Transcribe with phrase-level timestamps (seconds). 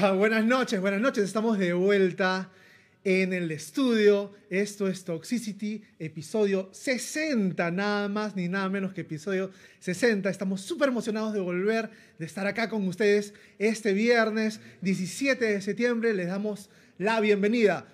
[0.16, 1.24] Buenas noches, buenas noches.
[1.24, 2.50] Estamos de vuelta
[3.04, 4.32] en el estudio.
[4.48, 10.30] Esto es Toxicity, episodio 60, nada más ni nada menos que episodio 60.
[10.30, 16.14] Estamos súper emocionados de volver, de estar acá con ustedes este viernes 17 de septiembre.
[16.14, 17.86] Les damos la bienvenida.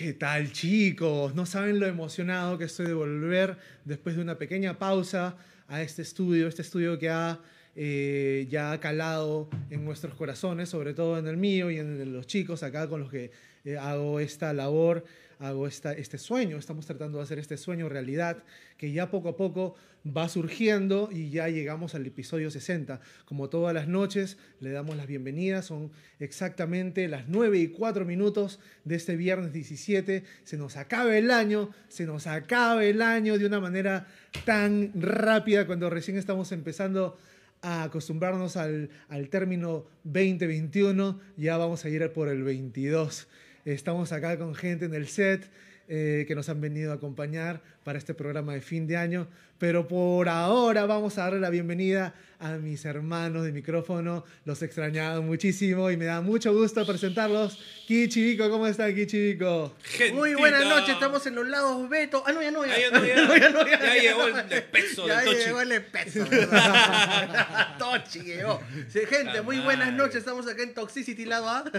[0.00, 1.34] ¿Qué tal chicos?
[1.34, 5.36] No saben lo emocionado que estoy de volver después de una pequeña pausa
[5.68, 7.38] a este estudio, este estudio que ha
[7.76, 12.06] eh, ya calado en nuestros corazones, sobre todo en el mío y en el de
[12.06, 13.30] los chicos acá con los que
[13.66, 15.04] eh, hago esta labor,
[15.40, 18.44] hago este sueño, estamos tratando de hacer este sueño realidad
[18.76, 19.74] que ya poco a poco
[20.06, 23.00] va surgiendo y ya llegamos al episodio 60.
[23.24, 28.60] Como todas las noches, le damos las bienvenidas, son exactamente las 9 y 4 minutos
[28.84, 33.46] de este viernes 17, se nos acaba el año, se nos acaba el año de
[33.46, 34.06] una manera
[34.44, 37.16] tan rápida cuando recién estamos empezando
[37.62, 43.26] a acostumbrarnos al, al término 2021, ya vamos a ir por el 22.
[43.64, 45.50] Estamos acá con gente en el set
[45.88, 49.28] eh, que nos han venido a acompañar para este programa de fin de año,
[49.60, 54.24] pero por ahora vamos a darle la bienvenida a mis hermanos de micrófono.
[54.46, 57.58] Los he extrañado muchísimo y me da mucho gusto presentarlos.
[57.86, 59.74] Kichibico, ¿cómo está Kichibico?
[60.14, 62.24] Muy buenas noches, estamos en los lados Beto.
[62.26, 62.78] Ah, no, ya no, ya.
[62.78, 63.14] Ya no, ya.
[63.26, 64.40] No, ya no, ya, Ya ya, llegó ya.
[64.40, 66.24] el espeso Ya llegó el espeso.
[67.78, 68.62] Tochi llegó.
[68.88, 69.98] Sí, gente, La muy buenas madre.
[69.98, 70.16] noches.
[70.16, 71.64] Estamos acá en Toxicity lado A.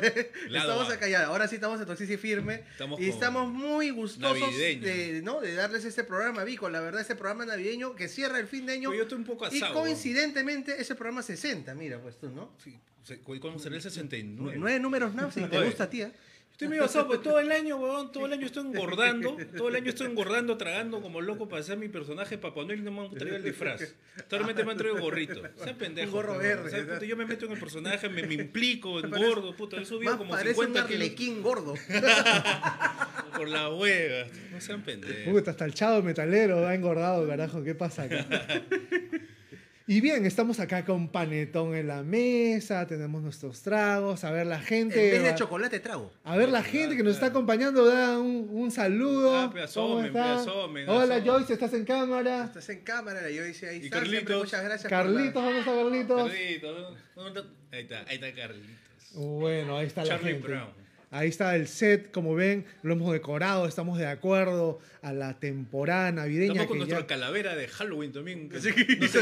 [0.45, 0.93] estamos A.
[0.93, 1.25] acá ya.
[1.25, 2.65] Ahora sí estamos en Toxicity firme.
[2.73, 4.81] Estamos y estamos muy gustosos navideño.
[4.85, 5.41] de, ¿no?
[5.41, 6.69] de darles este programa, Vico.
[6.69, 8.89] La verdad, este programa navideño que cierra el fin de año.
[8.89, 9.73] Pues yo estoy un poco Y asado.
[9.75, 12.51] coincidentemente, ese programa 60, mira, pues tú, ¿no?
[12.63, 14.57] Sí, se- ¿Cómo será el 69?
[14.57, 15.31] Nueve números, ¿no?
[15.31, 16.11] Si te gusta, tía.
[16.61, 19.77] Estoy medio asado, porque todo el año, weón, todo el año estoy engordando, todo el
[19.77, 23.01] año estoy engordando, tragando como loco para hacer mi personaje Papá Noel y no me
[23.01, 23.95] han traído el disfraz.
[24.29, 25.41] Solamente me han traído gorrito.
[25.63, 26.13] Sean pendejos.
[26.13, 29.55] Un gorro verde, O sea, yo me meto en el personaje, me, me implico, engordo,
[29.55, 31.73] puta, he subido como parece un 50 kilos arlequín gordo.
[33.35, 34.27] por la hueva.
[34.51, 35.33] No sean pendejos.
[35.33, 38.27] Puta, hasta el chavo metalero ha engordado, carajo, ¿qué pasa acá?
[39.87, 44.57] Y bien, estamos acá con panetón en la mesa, tenemos nuestros tragos, a ver la
[44.57, 44.95] En gente...
[45.11, 46.11] vez de va- chocolate, trago.
[46.23, 49.35] A ver la gente que nos está acompañando, da un, un saludo.
[49.35, 50.35] Ah, pues, ¿Cómo asomen, está?
[50.35, 51.25] asomen, Hola asomen.
[51.25, 52.45] Joyce, ¿estás en cámara?
[52.45, 53.81] Estás en cámara, yo hice ahí.
[53.81, 54.43] Y está, siempre Carlitos.
[54.45, 54.83] Muchas gracias.
[54.83, 56.31] por Carlitos, la- ¿dónde está Carlitos?
[56.31, 57.41] Carlitos, ¿no?
[57.71, 59.13] Ahí está, ahí está Carlitos.
[59.15, 60.47] Bueno, ahí está la Charlie gente.
[60.47, 60.80] Brown.
[61.13, 66.09] Ahí está el set, como ven, lo hemos decorado, estamos de acuerdo a la temporada
[66.13, 66.53] navideña.
[66.53, 68.47] Estamos con que nuestra ya- calavera de Halloween también.
[68.47, 68.73] que no se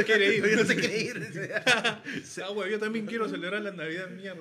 [0.05, 0.43] quiere ir.
[0.55, 1.29] No se quiere ir.
[1.65, 2.03] Ah,
[2.69, 4.39] yo también quiero celebrar la Navidad, mierda.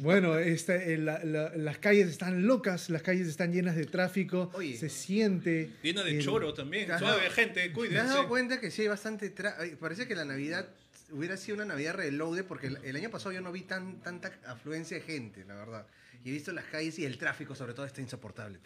[0.00, 4.50] Bueno, este, eh, la- la- las calles están locas, las calles están llenas de tráfico,
[4.54, 4.76] Oye.
[4.76, 5.70] se siente...
[5.82, 6.86] Llena de el- choro también.
[6.86, 8.04] ¿Te has Suave, gente, ¿Te has cuídense.
[8.08, 9.32] dado cuenta que sí hay bastante...
[9.58, 10.66] ay, Parece que la Navidad
[11.12, 14.32] hubiera sido una Navidad reload porque el, el año pasado yo no vi tan, tanta
[14.46, 15.86] afluencia de gente, la verdad.
[16.24, 18.60] Y he visto las calles y el tráfico sobre todo está insoportable.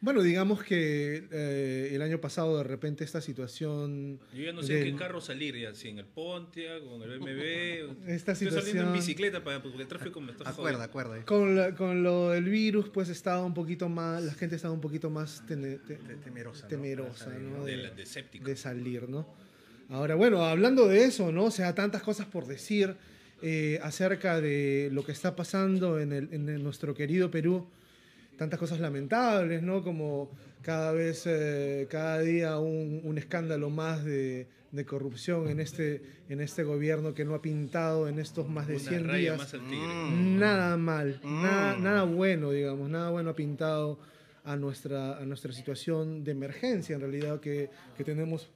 [0.00, 4.18] Bueno, digamos que eh, el año pasado de repente esta situación...
[4.32, 7.02] Yo ya no sé en del- qué carro salir ya, si en el Pontiac, con
[7.02, 8.06] el BMW.
[8.10, 11.22] Esta Estoy saliendo situación- en bicicleta para, porque el tráfico me está Acuerda, acuerda.
[11.26, 14.80] Con, la- con lo del virus, pues estaba un poquito más, la gente estaba un
[14.80, 16.62] poquito más tene- te- Te- Temerosa.
[16.62, 16.68] ¿no?
[16.68, 17.64] temerosa, salir, ¿no?
[17.64, 19.28] De, De, de de salir, ¿no?
[19.88, 21.44] Ahora, bueno, hablando de eso, ¿no?
[21.44, 22.96] O sea, tantas cosas por decir
[23.42, 27.66] eh, acerca de lo que está pasando en, el- en el- nuestro querido Perú.
[28.38, 29.82] Tantas cosas lamentables, ¿no?
[29.82, 30.30] Como
[30.62, 36.40] cada vez, eh, cada día un, un escándalo más de, de corrupción en este, en
[36.40, 39.54] este gobierno que no ha pintado en estos más de Una 100 raya días.
[39.54, 40.38] Mm.
[40.38, 41.42] nada mal, Mm.
[41.42, 43.98] nada, nada bueno, digamos, nada bueno ha pintado
[44.44, 48.48] a nuestra, a nuestra situación de emergencia, en realidad, que, que tenemos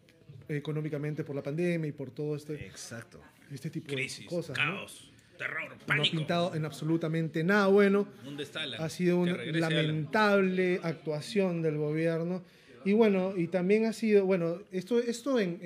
[0.56, 3.20] económicamente por la pandemia y por todo este, Exacto.
[3.52, 4.56] este tipo Crisis, de cosas.
[4.58, 4.64] ¿no?
[4.64, 6.16] caos, terror, No ha pánico.
[6.16, 8.06] pintado en absolutamente nada bueno.
[8.24, 8.78] ¿Dónde está la?
[8.78, 9.60] Ha sido una Alan?
[9.60, 12.42] lamentable actuación del gobierno.
[12.84, 15.58] Y bueno, y también ha sido, bueno, esto, esto en,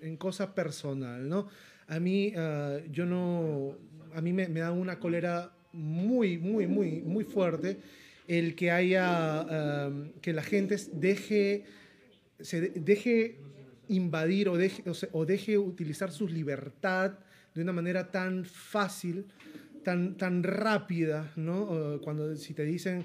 [0.00, 1.48] en, cosa personal, ¿no?
[1.86, 3.76] A mí, ah, yo no,
[4.14, 7.76] a mí me, me da una cólera muy, muy, muy, muy fuerte
[8.26, 9.04] el que haya,
[9.40, 9.90] ah,
[10.22, 11.64] que la gente deje,
[12.40, 13.36] se de- deje
[13.92, 17.18] invadir o deje, o, deje utilizar su libertad
[17.54, 19.26] de una manera tan fácil,
[19.84, 22.00] tan, tan rápida, ¿no?
[22.02, 23.04] Cuando si te dicen,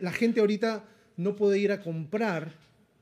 [0.00, 0.84] la gente ahorita
[1.16, 2.52] no puede ir a comprar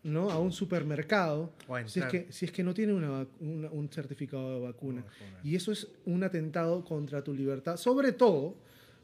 [0.03, 0.31] ¿no?
[0.31, 1.53] a un supermercado
[1.87, 5.03] si es, que, si es que no tiene una un certificado de vacuna.
[5.03, 5.41] Una vacuna.
[5.45, 8.57] Y eso es un atentado contra tu libertad, sobre todo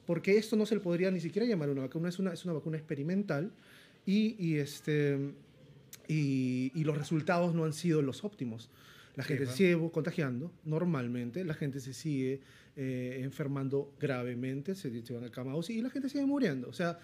[0.07, 2.55] porque esto no se le podría ni siquiera llamar una vacuna, es una, es una
[2.55, 3.51] vacuna experimental
[4.07, 5.19] y, y, este,
[6.09, 8.71] y, y los resultados no han sido los óptimos.
[9.17, 12.41] La gente se sigue contagiando normalmente, la gente se sigue
[12.77, 16.69] eh, enfermando gravemente, se, se van a cama UCI y la gente sigue muriendo.
[16.69, 16.99] O sea,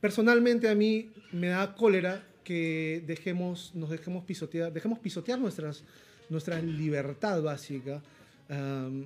[0.00, 5.84] personalmente a mí me da cólera que dejemos, nos dejemos pisotear, dejemos pisotear nuestras,
[6.28, 8.02] nuestra libertad básica.
[8.48, 9.04] Am,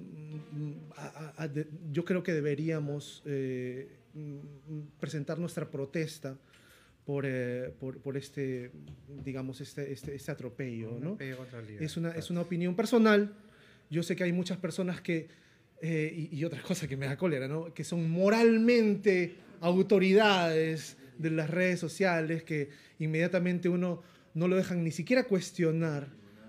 [0.96, 1.50] a- a- a-
[1.92, 3.88] yo creo que deberíamos eh,
[4.98, 6.36] presentar nuestra protesta
[7.08, 8.70] por, eh, por, por este,
[9.24, 11.16] digamos, este, este, este atropello, Un ¿no?
[11.80, 13.34] Es una, es una opinión personal.
[13.88, 15.26] Yo sé que hay muchas personas que,
[15.80, 17.72] eh, y, y otra cosa que me da cólera, ¿no?
[17.72, 22.68] que son moralmente autoridades de las redes sociales, que
[22.98, 24.02] inmediatamente uno
[24.34, 26.08] no lo dejan ni siquiera cuestionar,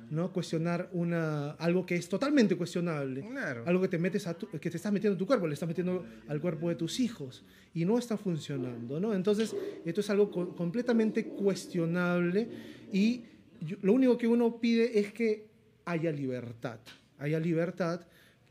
[0.10, 0.32] ¿no?
[0.34, 3.22] Cuestionar una, algo que es totalmente cuestionable.
[3.22, 3.64] Claro.
[3.66, 5.68] Algo que te, metes a tu- que te estás metiendo en tu cuerpo, le estás
[5.70, 9.14] metiendo al cuerpo de tus hijos y no está funcionando, ¿no?
[9.14, 12.48] Entonces, esto es algo co- completamente cuestionable
[12.92, 13.24] y
[13.62, 15.48] yo- lo único que uno pide es que
[15.86, 16.80] haya libertad,
[17.18, 18.02] haya libertad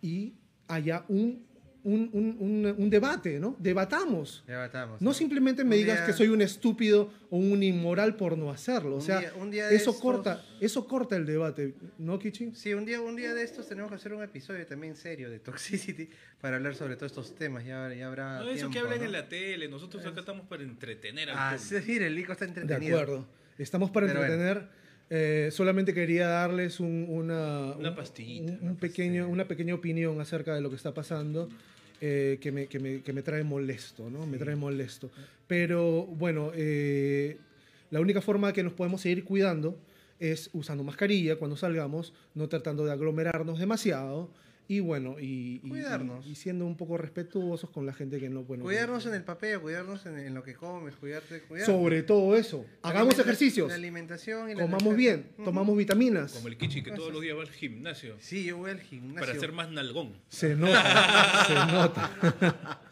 [0.03, 0.35] y
[0.69, 1.47] haya un,
[1.89, 3.57] un, un- un- un debate, ¿no?
[3.59, 4.45] Debatamos.
[4.47, 5.01] Ya batamos.
[5.01, 8.51] No simplemente me Un digas día- que soy un estúpido o un inmoral por no
[8.51, 8.93] hacerlo.
[8.93, 12.19] O Un sea, día- un día de eso, estos- corta, eso corta el debate, ¿no,
[12.19, 12.53] Kichi?
[12.55, 15.39] Sí, un día, un día de estos tenemos que hacer un episodio también serio de
[15.39, 16.09] Toxicity
[16.41, 17.65] para hablar sobre todos estos temas.
[17.65, 18.41] Ya, ya habrá.
[18.41, 19.05] No, eso que hablan ¿no?
[19.07, 22.61] en la tele, nosotros acá estamos para entretener al Ah, sí, el Lico está De
[22.61, 22.99] entretenido.
[23.01, 23.27] acuerdo.
[23.59, 24.35] Estamos para Pero bueno.
[24.35, 24.79] entretener.
[25.11, 29.75] Eh, solamente quería darles un- una, Una un- pastillita, un- una un pequeño, una pequeña
[29.75, 31.49] opinión acerca de lo que está pasando
[32.01, 34.27] eh, que, me, que, me, que me trae molesto, ¿no?
[34.27, 35.11] Me trae molesto.
[35.47, 37.39] Pero bueno, eh,
[37.91, 39.79] la única forma que nos podemos seguir cuidando
[40.21, 44.31] es usando mascarilla cuando salgamos, no tratando de aglomerarnos demasiado
[44.71, 46.27] y bueno, y, y- Cuidarnos.
[46.27, 48.61] y siendo un poco respetuosos con la gente que no puede.
[48.63, 51.75] Cuidarnos en el papel, cuidarnos en, en lo que comes, cuidarte, cuidarnos.
[51.75, 52.67] Sobre todo eso.
[52.85, 53.69] La Hagamos ejercicios.
[53.69, 55.17] La alimentación y la Comamos energía.
[55.17, 56.33] bien, tomamos vitaminas.
[56.35, 59.21] Como el Kichi que todos los días va al gimnasio Sí, yo voy al gimnasio.
[59.27, 60.13] para ser más nalgón.
[60.29, 62.79] Se nota, se nota.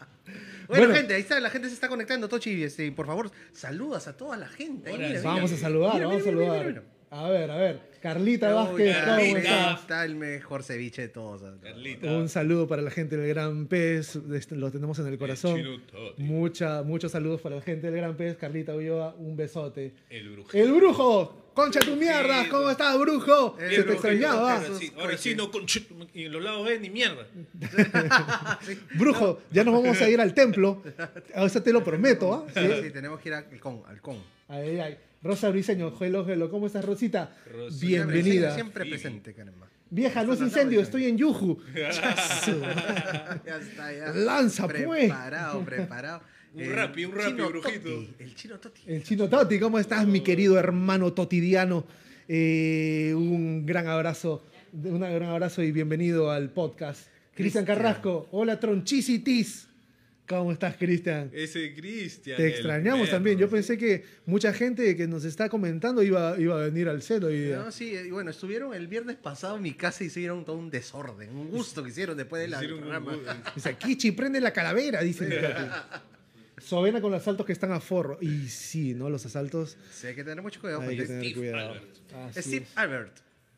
[0.67, 0.95] Bueno, Bueno.
[0.99, 2.61] gente, ahí está, la gente se está conectando, Tochi.
[2.61, 4.89] Este, por favor, saludas a toda la gente.
[4.89, 5.21] Ahí, mira.
[5.21, 6.83] Vamos a saludar, Mira, vamos a mira, mira, saludar.
[7.09, 7.79] A ver, a ver.
[8.01, 9.79] Carlita Uy, Vázquez, ¿cómo Carlita, estás?
[9.81, 11.41] está el mejor ceviche de todos.
[11.63, 12.11] Carlita.
[12.11, 15.61] Un saludo para la gente del Gran Pez, este, lo tenemos en el corazón.
[15.91, 16.21] Toti.
[16.21, 18.37] Mucha, muchos saludos para la gente del Gran Pez.
[18.37, 19.93] Carlita Ulloa, un besote.
[20.09, 20.49] El brujo.
[20.53, 21.43] ¡El brujo!
[21.53, 22.47] ¡Concha tu mierda!
[22.51, 23.57] ¿Cómo estás, brujo?
[23.59, 24.53] El Se te brujo, extrañaba.
[24.57, 27.25] Ahora sí, ahora sí, no con ch- y en los lados ven ni mierda.
[28.95, 30.83] Brujo, ya nos vamos a ir al templo.
[31.33, 32.45] Eso te lo prometo, ¿ah?
[32.53, 32.81] Sí, Sí.
[32.83, 33.81] sí, tenemos que ir a Halcón.
[33.87, 34.17] Halcón.
[34.47, 34.97] Ay, ay.
[35.23, 36.49] Rosa Briseño, hello, hello.
[36.49, 37.35] ¿Cómo estás, Rosita?
[37.51, 37.85] Rosita.
[37.85, 38.53] Bienvenida.
[38.53, 39.67] Siempre presente, caramba.
[39.89, 41.57] Vieja, luz incendio, estoy en Yuju.
[41.75, 41.89] ya
[43.57, 44.13] está, ya.
[44.13, 44.83] Lanza, pues.
[44.85, 46.21] Preparado, preparado.
[46.53, 48.05] Un rapi, un rapi, brujito.
[48.19, 48.81] El chino Toti.
[48.85, 51.85] El chino Toti, ¿cómo estás, mi querido hermano totidiano?
[52.27, 57.07] Eh, un gran abrazo, un gran abrazo y bienvenido al podcast.
[57.33, 57.65] Cristian Cristian.
[57.65, 59.67] Carrasco, hola Tronchisitis.
[60.27, 61.29] ¿Cómo estás, Cristian?
[61.33, 62.35] Ese Cristian.
[62.35, 63.15] Te extrañamos perro.
[63.17, 63.37] también.
[63.37, 67.27] Yo pensé que mucha gente que nos está comentando iba, iba a venir al celo
[67.27, 67.59] hoy día.
[67.59, 70.69] No, sí, y bueno, estuvieron el viernes pasado en mi casa y hicieron todo un
[70.69, 73.17] desorden, un gusto que hicieron después un- programa.
[73.55, 75.29] Dice, Kichi, prende la calavera, dice.
[76.59, 78.17] Sovena con los asaltos que están a forro.
[78.19, 79.09] Y sí, ¿no?
[79.09, 80.81] Los asaltos Sí, hay que tener mucho cuidado.
[80.81, 81.69] hay que tener Steve cuidado.
[81.69, 82.37] Albert.
[82.37, 82.71] Steve es.
[82.77, 83.13] Albert,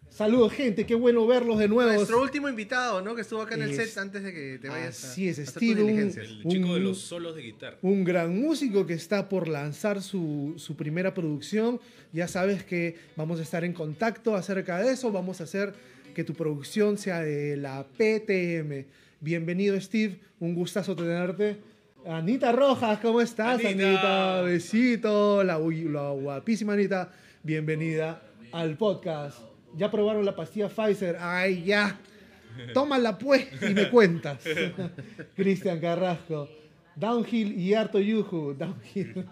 [0.10, 0.86] Saludos, gente.
[0.86, 1.94] Qué bueno verlos de nuevo.
[1.94, 3.16] nuestro último invitado, ¿no?
[3.16, 5.40] Que estuvo acá en el Es- set antes de que te vayas a, así es,
[5.40, 5.90] a Steve, un-.
[6.00, 7.78] El chico de los solos de guitarra.
[7.82, 11.80] un gran músico que está por lanzar su, su primera producción.
[12.12, 15.12] Ya sabes que vamos a estar en contacto acerca de eso.
[15.12, 15.74] Vamos a hacer
[16.14, 18.86] que tu producción sea de la PTM.
[19.22, 20.20] Bienvenido, Steve.
[20.40, 21.58] Un gustazo tenerte.
[22.06, 23.70] Anita Rojas, ¿cómo estás, Anita.
[23.88, 24.42] Anita?
[24.42, 25.44] Besito.
[25.44, 27.12] La, la guapísima Anita.
[27.44, 29.49] Bienvenida al podcast.
[29.76, 31.18] ¿Ya probaron la pastilla Pfizer?
[31.20, 32.00] ¡Ay, ya!
[32.74, 34.40] Tómala pues y me cuentas.
[35.36, 36.50] Cristian Carrasco.
[36.96, 38.56] Downhill y harto yuju.
[38.56, 39.26] Downhill.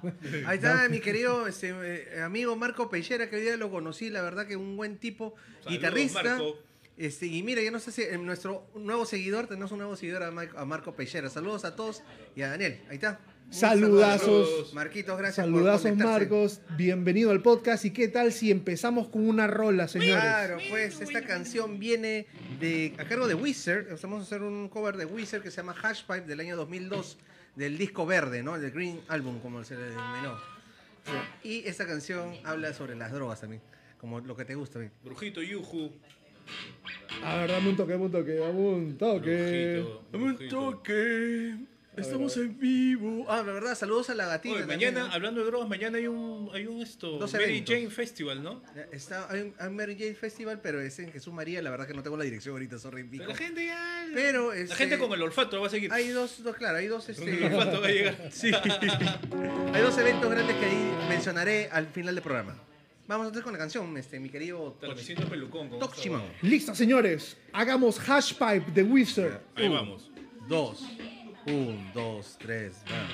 [0.46, 1.70] Ahí está mi querido este,
[2.16, 5.36] eh, amigo Marco Peixera, que hoy día lo conocí, la verdad que un buen tipo,
[5.64, 6.24] Saludos, guitarrista.
[6.24, 6.60] Marco.
[6.98, 10.24] Este, y mira, yo no sé si en nuestro nuevo seguidor, tenemos un nuevo seguidor
[10.24, 11.30] a, Mar- a Marco Peixera.
[11.30, 12.04] Saludos a todos
[12.36, 12.80] y a Daniel.
[12.90, 13.20] Ahí está.
[13.50, 14.74] Saludazos.
[14.74, 15.98] Marquitos, gracias Saludazos, por.
[15.98, 16.62] Marcos.
[16.78, 17.86] Bienvenido al podcast.
[17.86, 20.16] ¿Y qué tal si empezamos con una rola, señores?
[20.16, 22.28] Claro, pues esta canción viene
[22.60, 23.88] de, a cargo de Wizard.
[24.02, 27.18] Vamos a hacer un cover de Wizard que se llama Hashpipe del año 2002,
[27.56, 28.56] del disco verde, ¿no?
[28.56, 30.38] El Green Album, como se le denominó.
[31.42, 33.62] Y esta canción habla sobre las drogas también,
[33.98, 34.80] como lo que te gusta.
[34.80, 34.92] ¿ven?
[35.04, 35.92] Brujito Yuju.
[37.24, 39.80] A ver, dame un toque, dame un toque, dame un toque.
[39.80, 40.04] Brujito.
[40.12, 40.60] Dame un brujito.
[40.60, 41.77] toque.
[41.98, 43.26] Estamos en vivo.
[43.28, 44.56] Ah, la verdad, saludos a la gatita.
[44.56, 45.14] Oye, también, mañana, ¿no?
[45.14, 47.76] hablando de drogas, mañana hay un, hay un esto, Dos Mary eventos.
[47.76, 48.62] Jane Festival, ¿no?
[48.92, 51.62] Está, hay un, Mary Jane Festival, pero es en Jesús María.
[51.62, 53.24] La verdad que no tengo la dirección ahorita, sorry, pico.
[53.26, 54.08] Pero la gente ya...
[54.14, 55.92] Pero, La este, gente con el olfato va a seguir.
[55.92, 58.18] Hay dos, dos, claro, hay dos, Con este, el olfato va a llegar.
[58.32, 58.52] Sí.
[59.74, 62.62] Hay dos eventos grandes que ahí mencionaré al final del programa.
[63.08, 64.78] Vamos entonces con la canción, este, mi querido
[65.30, 65.72] pelucón.
[66.42, 67.38] Listo, señores.
[67.54, 69.42] Hagamos Hashpipe de Wizard.
[69.56, 70.12] Ahí vamos.
[70.48, 70.84] Dos.
[71.50, 73.08] Un, dos, tres, va.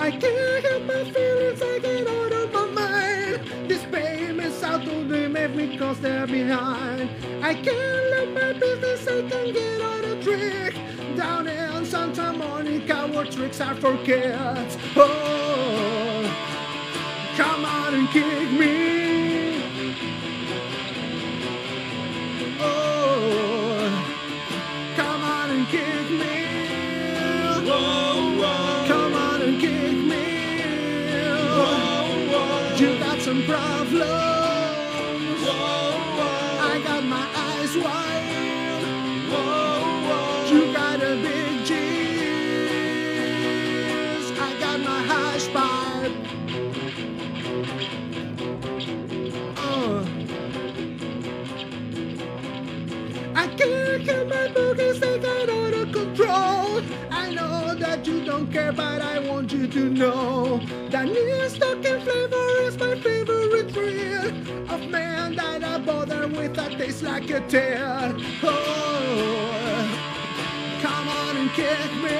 [0.00, 3.70] I can't help my feelings, I get out of my mind.
[3.70, 7.08] This pain is out to the make me cause they're behind.
[7.40, 10.74] I can't let my business, I can get out of trick.
[11.16, 14.76] Down in Santa Monica, where tricks are for kids.
[14.96, 16.24] Oh,
[17.36, 18.43] come on and kick
[33.34, 34.04] Some problems.
[36.70, 38.22] I got my eyes wide.
[40.52, 41.90] You got a big G's.
[44.38, 46.12] I got my hash pipe.
[49.58, 50.04] Uh.
[53.34, 56.82] I can't get my boogies, they got out of control.
[57.10, 60.60] I know that you don't care, but I want you to know
[60.90, 62.33] that near stocking flavor
[66.54, 68.14] that tastes like a tail.
[68.42, 69.88] Oh,
[70.80, 72.18] come on and kick me.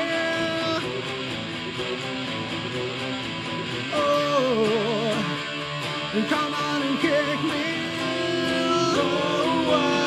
[3.95, 5.15] Oh,
[6.29, 7.65] come on and kick me.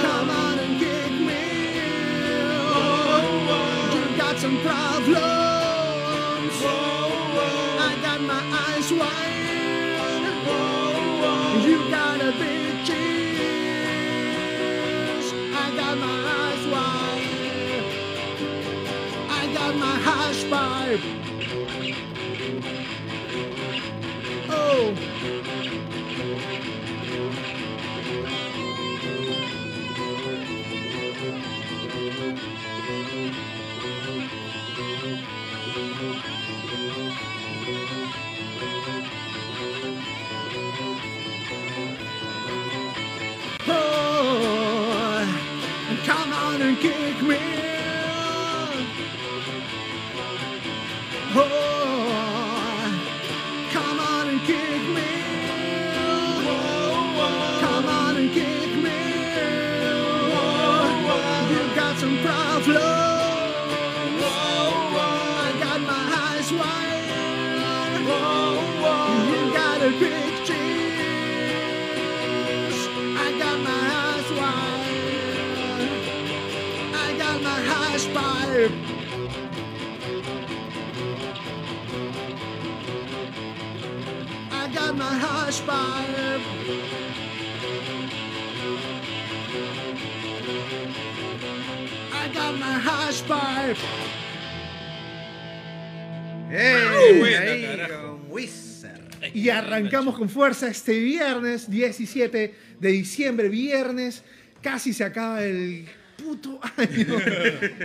[0.05, 1.43] Come on and kick me.
[3.96, 5.17] You got some problems.
[7.79, 9.27] I got my eyes wide.
[11.65, 12.31] You got a
[12.86, 13.17] cheese.
[13.17, 13.17] I
[15.88, 17.84] got my eyes wide.
[19.29, 21.17] I got my hash pipe.
[99.77, 104.24] Arrancamos con fuerza este viernes 17 de diciembre, viernes,
[104.62, 105.86] casi se acaba el
[106.17, 107.17] puto año.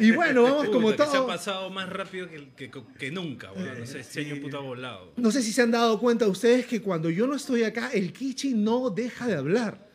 [0.01, 1.27] Y bueno, vamos Puta, como que Se ha todo.
[1.27, 3.79] pasado más rápido que, que- que nunca, weón.
[3.81, 5.13] No sé, este año puta volado.
[5.17, 8.13] No sé si se han dado cuenta ustedes que cuando yo no estoy acá, el
[8.13, 9.91] Kichi no deja de hablar.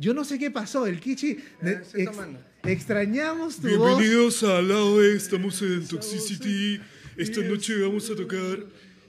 [0.00, 1.30] Yo no sé qué pasó, el Kichi.
[1.62, 2.18] Eh, estoy ex-
[2.64, 3.98] extrañamos tu voz.
[3.98, 6.80] Bienvenidos a la OE, estamos en Toxicity.
[7.16, 8.60] Esta noche vamos a tocar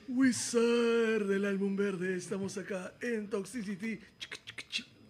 [0.10, 2.16] Wizard del álbum verde.
[2.16, 4.00] Estamos acá en Toxicity.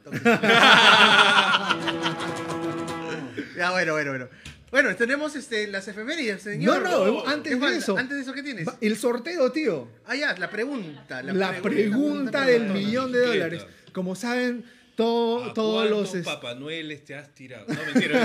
[3.55, 4.27] ya, bueno, bueno, bueno.
[4.71, 6.83] Bueno, tenemos este, las efemérides, señor.
[6.83, 7.97] No, no, ¿Qué antes de eso.
[7.97, 8.67] Antes de eso, ¿qué tienes?
[8.81, 9.87] El sorteo, tío.
[10.05, 11.23] Ah, ya, la pregunta.
[11.23, 13.65] La, pregunta, del millón de dólares.
[13.93, 14.63] Como saben,
[14.95, 16.13] todo- ¿A todos los.
[16.13, 17.65] es- Papá Noeles te has tirado?
[17.67, 18.19] No, mentira,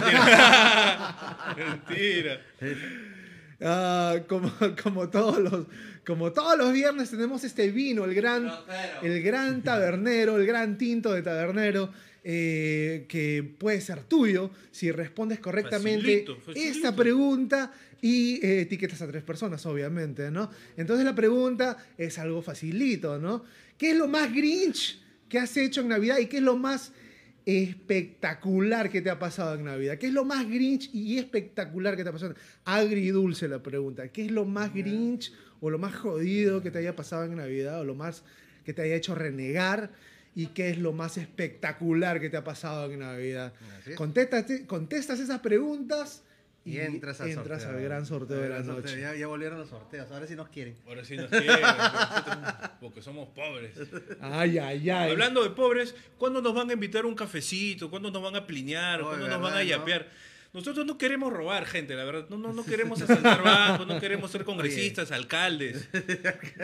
[1.55, 1.57] mentira.
[1.89, 2.41] mentira.
[3.67, 4.53] Ah, como,
[4.83, 5.67] como todos los
[6.07, 8.51] como todos los viernes tenemos este vino, el gran
[9.03, 11.91] el gran tabernero, el gran tinto de tabernero,
[12.23, 16.71] eh, que puede ser tuyo si respondes correctamente Facilito, facilito.
[16.71, 20.51] esta pregunta y eh, etiquetas a tres personas, obviamente, ¿no?
[20.77, 23.45] Entonces la pregunta es algo facilito, ¿no?
[23.79, 26.93] ¿Qué es lo más Grinch que has hecho en Navidad y qué es lo más
[27.47, 29.99] espectacular que te ha pasado en Navidad?
[29.99, 32.35] ¿Qué es lo más Grinch y espectacular que te ha pasado?
[32.65, 34.09] Agridulce la pregunta.
[34.09, 37.81] ¿Qué es lo más Grinch o lo más jodido que te haya pasado en Navidad
[37.81, 38.23] o lo más
[38.65, 39.91] que te haya hecho renegar?
[40.37, 43.53] ¿Y qué es lo más espectacular que te ha pasado en Navidad?
[43.95, 46.23] Contéstate- contestas esas preguntas
[46.67, 47.79] Y entras al entras sorteo.
[47.79, 48.83] al gran sorteo de la sorteo.
[48.83, 49.01] noche.
[49.01, 50.77] Ya, ya volvieron los sorteos, ahora sí nos quieren.
[50.87, 51.61] Ahora sí nos quieren,
[52.81, 53.77] porque somos pobres.
[54.21, 55.11] Ay, ay, ay.
[55.11, 57.91] Hablando de pobres, ¿cuándo nos van a invitar a un cafecito?
[57.91, 59.03] ¿Cuándo nos van a plinear?
[59.03, 59.85] ¿Cuándo nos van a verdad, ¿no?
[60.55, 62.27] Nosotros no queremos robar gente, la verdad.
[62.31, 65.89] No, no, no queremos asaltar bancos, no queremos ser congresistas, alcaldes.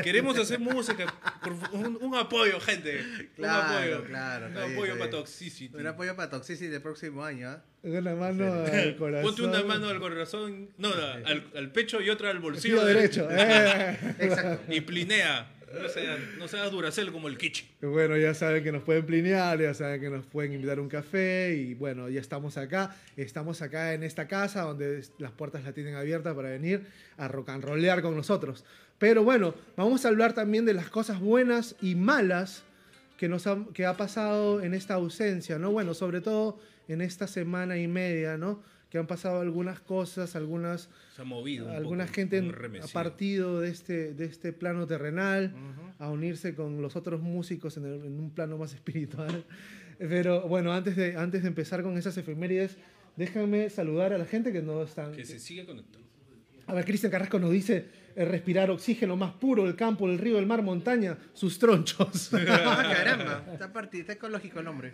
[0.03, 1.13] Queremos hacer música.
[1.43, 3.01] Por un, un apoyo, gente.
[3.35, 4.05] Claro, un apoyo.
[4.05, 5.11] claro, Un bien, apoyo para.
[5.11, 5.77] Toxicity.
[5.77, 7.63] Un apoyo para Toxicity del próximo año, ¿ah?
[7.83, 9.23] Una mano al corazón.
[9.25, 12.77] Ponte una mano al corazón, no, al, al pecho y otra al bolsillo.
[12.77, 13.29] Bolsillo derecho.
[13.31, 13.99] eh.
[14.21, 14.73] Exacto.
[14.73, 15.51] Y plinea.
[15.73, 17.65] No seas, no seas duracel como el Kichi.
[17.81, 21.55] Bueno, ya saben que nos pueden plinear, ya saben que nos pueden invitar un café
[21.55, 22.97] y bueno, ya estamos acá.
[23.17, 27.51] Estamos acá en esta casa donde las puertas la tienen abiertas para venir a rock
[27.51, 28.65] and rollear con nosotros.
[28.99, 32.65] Pero bueno, vamos a hablar también de las cosas buenas y malas
[33.17, 35.71] que nos ha, que ha pasado en esta ausencia, ¿no?
[35.71, 38.61] Bueno, sobre todo en esta semana y media, ¿no?
[38.91, 41.67] Que han pasado algunas cosas, algunas Se ha movido.
[41.67, 42.39] un alguna poco, gente
[42.83, 45.55] ha partido de este, de este plano terrenal
[45.99, 49.45] a unirse con los otros músicos en, el- en un plano más espiritual.
[49.99, 52.79] Pero bueno, antes de, antes de empezar con esas efemérides,
[53.17, 55.13] déjenme saludar a la gente que no están.
[55.13, 56.09] Que se sigue conectando.
[56.71, 60.39] A ver, Cristian Carrasco nos dice eh, respirar oxígeno más puro, el campo, el río,
[60.39, 62.31] el mar, montaña, sus tronchos.
[62.49, 64.93] Ah, caramba, está, parti- está ecológico el hombre.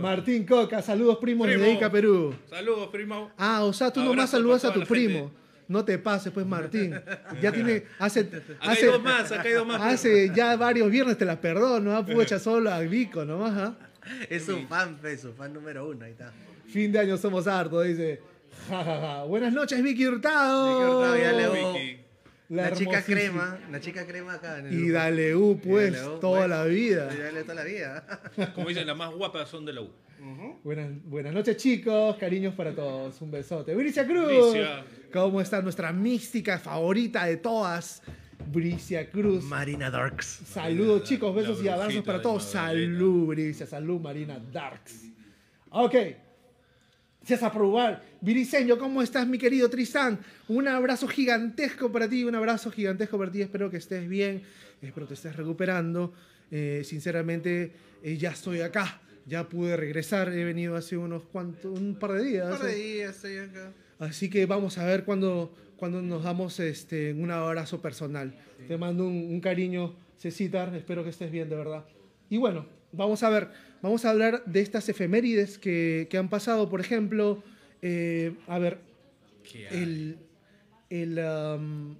[0.00, 1.62] Martín Coca, saludos primos Primo.
[1.62, 2.34] desde Ica, Perú.
[2.48, 3.30] Saludos, primo.
[3.36, 4.88] Ah, o sea, tú Abrazo nomás saludas a tu gente.
[4.94, 5.32] primo.
[5.68, 6.94] No te pases, pues, Martín.
[7.42, 7.82] Ya tiene.
[7.98, 8.40] Hace, Acá
[8.72, 9.82] hace, hay dos más, acá hay dos más.
[9.82, 12.06] Hace ya varios viernes te las perdono, ¿ah?
[12.06, 13.78] Pucha, solo a Vico nomás, ¿ah?
[14.30, 16.32] Es su fan, fe, su fan número uno, ahí está.
[16.68, 18.18] Fin de año somos hartos, dice.
[19.28, 20.78] Buenas noches, Vicky Hurtado.
[20.78, 21.98] Vicky Hurtado, ya le hago- Vicky.
[22.50, 24.58] La, chica crema, la chica crema acá.
[24.60, 26.50] En el Y dale U, pues, dale, oh, toda pues.
[26.50, 27.10] la vida.
[27.14, 28.06] Y dale toda la vida.
[28.54, 29.90] Como dicen, las más guapas son de la U.
[30.64, 32.16] Buenas, buenas noches, chicos.
[32.16, 33.20] Cariños para todos.
[33.20, 33.74] Un besote.
[33.74, 34.52] Bricia Cruz.
[34.52, 34.84] Bricia.
[35.12, 38.02] ¿Cómo está nuestra mística favorita de todas?
[38.50, 39.44] Bricia Cruz.
[39.44, 40.40] Marina Darks.
[40.46, 42.44] Saludos, chicos, besos y abrazos para todos.
[42.44, 45.04] Salud, Bricia, salud, Marina Darks.
[45.70, 45.94] Ok.
[47.28, 50.18] César Probar, Viriseño, ¿cómo estás, mi querido Tristán?
[50.48, 53.42] Un abrazo gigantesco para ti, un abrazo gigantesco para ti.
[53.42, 54.44] Espero que estés bien,
[54.80, 56.14] espero te estés recuperando.
[56.50, 57.70] Eh, sinceramente,
[58.02, 60.32] eh, ya estoy acá, ya pude regresar.
[60.32, 62.46] He venido hace unos cuantos, un par de días.
[62.46, 62.94] Un par de ¿eh?
[62.94, 63.72] días estoy acá.
[63.98, 68.34] Así que vamos a ver cuando, cuando nos damos este, un abrazo personal.
[68.66, 70.74] Te mando un, un cariño, Cecitar.
[70.74, 71.84] Espero que estés bien, de verdad.
[72.30, 73.48] Y bueno, vamos a ver.
[73.82, 76.68] Vamos a hablar de estas efemérides que, que han pasado.
[76.68, 77.42] Por ejemplo,
[77.82, 78.78] eh, a ver,
[79.70, 80.16] el,
[80.90, 81.96] el, um,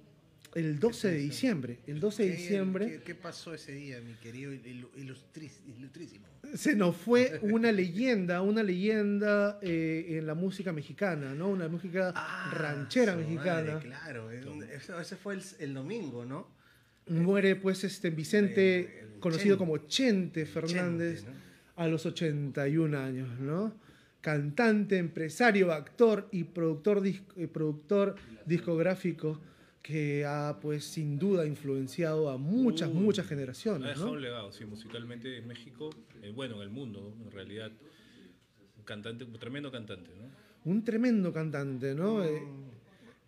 [0.55, 1.79] el 12 de diciembre.
[1.87, 6.25] El 12 de ¿Qué- diciembre ¿Qué, qué pasó ese día, mi querido ilustris- ilustrísimo?
[6.55, 11.49] se nos fue una leyenda, una leyenda eh, en la música mexicana, ¿no?
[11.49, 12.11] Una música
[12.53, 13.73] ranchera su mexicana.
[13.75, 16.47] madre, claro, ese fue el, el domingo, ¿no?
[17.07, 21.39] Muere pues este Vicente, El- el conocido como Chente Fernández, Chente,
[21.79, 23.73] a los 81 años, ¿no?
[24.21, 28.15] Cantante, empresario, actor y productor, dis- eh, productor
[28.45, 29.39] discográfico
[29.81, 34.11] que ha pues sin duda influenciado a muchas, Uy, muchas Ha generaciones, dejado ¿no?
[34.11, 35.89] un legado, sí, musicalmente en México,
[36.21, 37.71] eh, bueno, en el mundo, en realidad.
[38.77, 40.25] Un cantante, un tremendo cantante, ¿no?
[40.69, 42.21] Un tremendo cantante, ¿no?
[42.25, 42.41] Eh,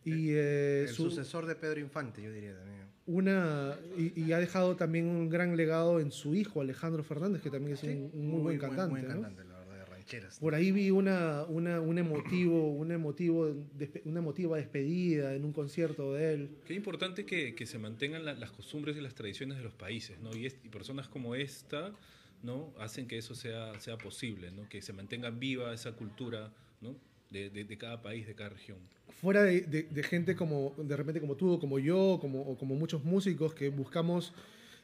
[0.03, 0.89] y eh, Mm.
[0.89, 2.80] El su- sucesor de Pedro Infante, yo diría también.
[3.15, 7.49] Una y, y ha dejado también un gran legado en su hijo Alejandro Fernández, que
[7.49, 9.09] también es un, un muy, buen cantante, buen ¿no?
[9.21, 10.39] cantante, la verdad, de rancheras.
[10.39, 13.53] Por ahí vi una, una, un emotivo, un emotivo,
[14.05, 16.49] una emotiva despedida en un concierto de él.
[16.65, 20.19] Qué importante que, que se mantengan la- las costumbres y las tradiciones de los países,
[20.21, 20.35] ¿no?
[20.35, 21.91] Y, es- y personas como esta,
[22.43, 22.73] ¿no?
[22.79, 24.67] Hacen que eso sea, sea posible, ¿no?
[24.69, 26.95] Que se mantenga viva esa cultura, ¿no?
[27.31, 28.77] De, de- de cada país, de cada región.
[29.21, 33.03] Fuera de, de- gente como, de repente como tú, como yo, como, o como muchos
[33.05, 34.33] músicos que buscamos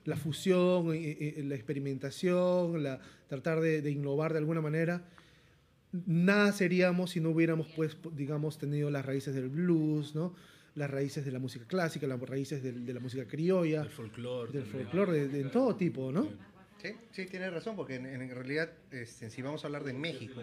[0.06, 5.04] la fusión, y- y- y la experimentación, la, tratar de, innovar de alguna manera,
[6.06, 10.34] nada seríamos si no hubiéramos, pues, digamos, tenido las raíces del blues, ¿no?
[10.76, 14.52] las raíces de la música clásica, las raíces de, la música criolla, Del folclore.
[14.54, 16.30] del folclore, de, de todo tipo, ¿no?
[16.82, 20.42] Sí, sí, tienes razón, porque en, en realidad, este, si vamos a hablar de México,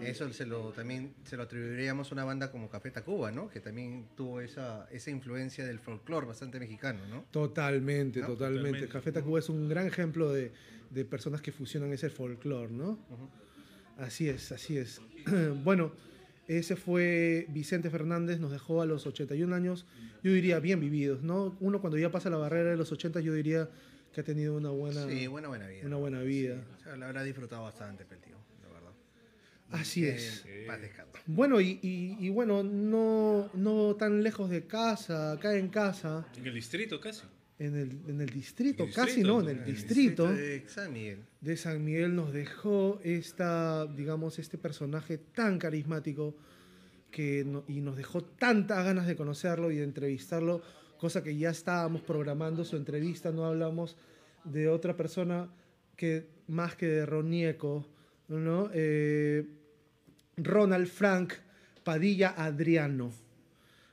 [0.00, 3.48] eso se lo también se lo atribuiríamos a una banda como Café Tacuba, ¿no?
[3.48, 7.24] Que también tuvo esa, esa influencia del folclore bastante mexicano, ¿no?
[7.30, 8.28] Totalmente, ¿No?
[8.28, 8.62] totalmente.
[8.62, 8.92] Totalmente.
[8.92, 10.52] Café Tacuba es un gran ejemplo de,
[10.90, 12.98] de personas que fusionan ese folclore, ¿no?
[13.98, 15.00] Así es, así es.
[15.64, 15.92] bueno,
[16.48, 19.86] ese fue Vicente Fernández, nos dejó a los 81 años,
[20.22, 21.56] yo diría bien vividos, ¿no?
[21.60, 23.68] Uno cuando ya pasa la barrera de los 80, yo diría
[24.14, 25.06] que ha tenido una buena...
[25.08, 25.86] Sí, buena, buena vida.
[25.86, 26.54] Una buena vida.
[26.56, 28.92] Sí, o sea, la habrá disfrutado bastante, el tío, la verdad.
[29.70, 30.44] Así es.
[30.44, 31.20] descanse.
[31.26, 36.46] Bueno, y, y- y bueno, no, no tan lejos de casa, acá en casa, En
[36.46, 37.22] el distrito casi.
[37.58, 40.32] en el, en el distrito, El casi distrito, no, en el distrito.
[40.32, 41.18] de San Miguel.
[41.40, 46.36] de San Miguel nos dejó esta, digamos, este personaje tan carismático
[47.10, 50.62] que no- y nos dejó tantas ganas de conocerlo y de entrevistarlo,
[51.04, 53.94] cosa que ya estábamos programando su entrevista, no hablamos
[54.42, 55.50] de otra persona
[55.96, 57.86] que más que de Ronieco,
[58.28, 58.70] ¿no?
[58.72, 59.46] Eh,
[60.38, 61.34] Ronald Frank
[61.84, 63.12] Padilla Adriano,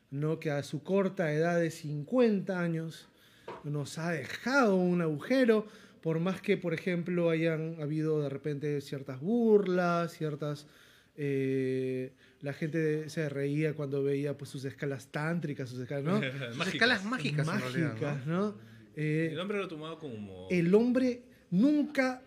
[0.10, 0.40] ¿no?
[0.40, 3.10] que a su corta edad de 50 años
[3.66, 5.68] nos ha dejado un agujero,
[6.02, 10.66] por más que, por ejemplo, hayan habido de repente ciertas burlas, ciertas...
[11.18, 16.16] eh, la gente se reía cuando veía pues, sus escalas tántricas, sus escalas, ¿no?
[16.50, 16.74] Sus Mágicas.
[16.74, 18.40] escalas mágicas, en realidad, mágicas, ¿no?
[18.50, 18.56] ¿no?
[18.96, 20.48] Eh, El hombre lo tomaba como...
[20.50, 22.22] el hombre nunca,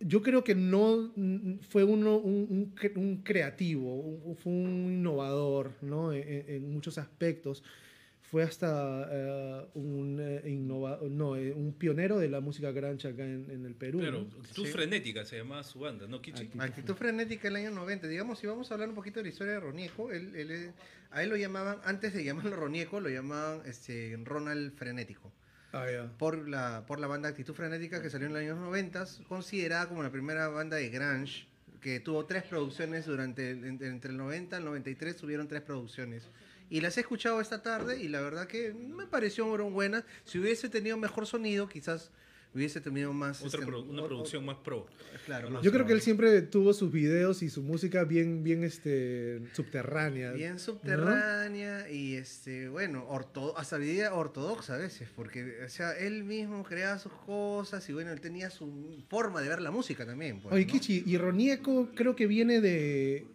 [0.00, 1.12] yo creo que no
[1.68, 6.12] fue uno, un, un cre- un creativo, un- fue un innovador, ¿no?
[6.12, 7.62] En, en- en muchos aspectos.
[8.32, 13.24] Fue hasta eh, un, eh, innova- no, eh, un pionero de la música grancha acá
[13.24, 13.98] en, en el Perú.
[13.98, 14.40] Claro, ¿no?
[14.40, 14.72] Actitud Sí.
[14.72, 16.44] frenética se llamaba su banda, ¿no, Kichi?
[16.44, 18.08] Actitud Actitud frenética el año 90.
[18.08, 20.70] Digamos, si vamos a hablar un poquito de la historia de Ronieco, él, él
[21.10, 25.30] a él lo llamaban, antes de llamarlo Ronieco, lo llamaban este, Ronald Frenético.
[25.74, 26.10] Ah, ya.
[26.16, 30.02] Por la, por la banda Actitud Frenética que salió en los años 90, considerada como
[30.02, 31.46] la primera banda de grunge,
[31.82, 36.30] que tuvo tres producciones durante entre, entre el 90 y el 93, tuvieron tres producciones.
[36.72, 40.04] Y las he escuchado esta tarde y la verdad que me parecieron buenas.
[40.24, 42.10] Si hubiese tenido mejor sonido, quizás
[42.54, 43.40] hubiese tenido más...
[43.42, 44.86] Otra este, pro- una o- o- producción más pro.
[45.24, 48.62] Claro, más Yo creo que él siempre tuvo sus videos y su música bien, bien
[48.64, 50.32] este, subterránea.
[50.32, 56.24] Bien subterránea y este, bueno, orto, hasta diría ortodoxa a veces, porque o sea, él
[56.24, 60.40] mismo creaba sus cosas y bueno, él tenía su forma de ver la música también.
[60.40, 60.72] pues, Oye, ¿no?
[60.72, 63.26] Kichi, y Ronieco creo que viene de,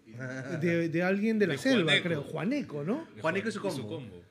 [0.61, 2.03] de, de alguien de la De selva, Juaneco.
[2.07, 2.21] creo.
[2.23, 3.07] Juaneco, ¿no?
[3.15, 3.99] De Juanico y su Juan- combo.
[4.17, 4.26] Y su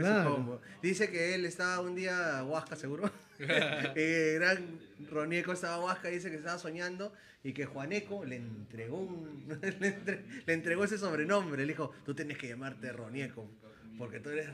[0.00, 0.34] Claro.
[0.34, 0.60] combo.
[0.82, 3.10] Dice que él estaba un día a Huasca, seguro.
[3.42, 4.78] Eh, gran
[5.10, 7.10] Ronieco estaba Huasca, dice que estaba soñando
[7.42, 9.46] y que Juaneco le entregó un,
[9.80, 11.62] le, entre- le entregó ese sobrenombre.
[11.62, 13.48] Le dijo, tú tienes que llamarte Ronieco,
[13.96, 14.48] porque tú eres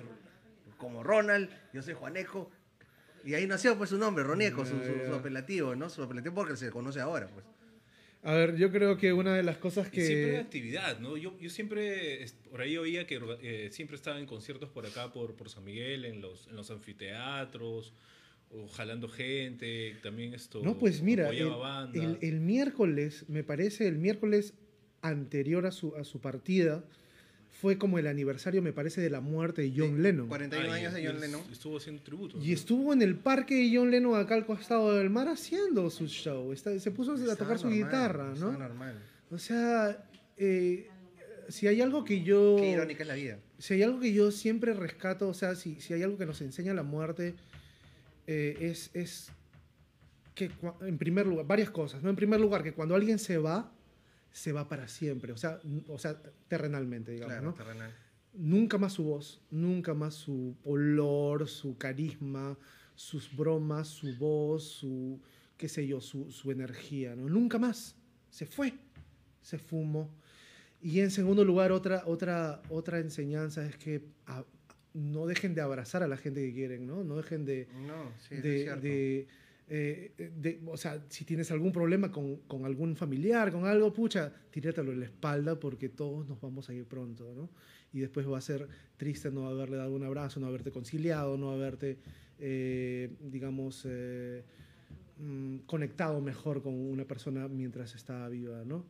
[0.78, 2.50] como Ronald, yo soy Juaneco.
[3.24, 5.90] Y ahí nació pues su nombre, Ronieco, su, su- su apelativo, ¿no?
[5.90, 7.44] Su apelativo porque se conoce ahora, pues.
[8.22, 10.38] A ver, yo creo que una de las cosas Y siempre hay que...
[10.38, 11.16] actividad, ¿no?
[11.16, 15.34] Yo, yo siempre, por ahí oía que eh, siempre estaba en conciertos por acá, por,
[15.34, 17.92] por San Miguel, en los, en los anfiteatros,
[18.50, 20.60] o jalando gente, también esto...
[20.64, 21.28] No, pues mira,
[22.00, 24.54] el- el miércoles, me parece, el miércoles
[25.02, 26.84] anterior a su, a su partida,
[27.52, 30.28] fue como el aniversario, me parece, de la muerte de John Sí, Lennon.
[30.28, 31.40] 41 Ah, y- años de John Lennon.
[31.50, 32.38] Estuvo haciendo tributo.
[32.42, 36.06] Y estuvo en el parque de John Lennon acá al costado del mar haciendo su
[36.06, 36.52] show.
[36.52, 38.58] Está- se puso a tocar su normal, guitarra, estaba ¿no?
[38.58, 39.02] normal.
[39.30, 40.04] O sea,
[40.36, 40.88] eh,
[41.48, 42.56] si hay algo que yo...
[42.58, 43.38] Qué irónica es la vida.
[43.58, 46.40] si hay algo que yo siempre rescato, o sea, si, si hay algo que nos
[46.42, 47.34] enseña la muerte,
[48.26, 49.30] eh, es, es
[50.34, 50.50] que,
[50.82, 52.10] en primer lugar, varias cosas, ¿no?
[52.10, 53.72] En primer lugar, que cuando alguien se va,
[54.36, 57.54] se va para siempre, o sea, o sea terrenalmente, digamos, Claro, ¿no?
[57.54, 57.90] terrenal.
[58.34, 62.58] Nunca más su voz, nunca más su olor, su carisma,
[62.94, 65.18] sus bromas, su voz, su,
[65.56, 67.30] qué sé yo, su, su energía, ¿no?
[67.30, 67.96] Nunca más.
[68.28, 68.74] Se fue,
[69.40, 70.10] se fumó.
[70.82, 74.44] Y en segundo lugar, otra, otra, otra enseñanza es que a-
[74.92, 77.04] no dejen de abrazar a la gente que quieren, ¿no?
[77.04, 79.26] No dejen de, No, sí, de,
[79.68, 84.32] eh, de- o sea, si tienes algún problema con, con algún familiar, con algo, pucha,
[84.50, 87.50] tíratelo en la espalda porque todos nos vamos a ir pronto, ¿no?
[87.92, 91.50] Y después va a ser triste no haberle dado un abrazo, no haberte conciliado, no
[91.50, 91.98] haberte,
[92.38, 94.44] eh, digamos, eh,
[95.18, 98.84] mm, conectado mejor con una persona mientras estaba viva, ¿no?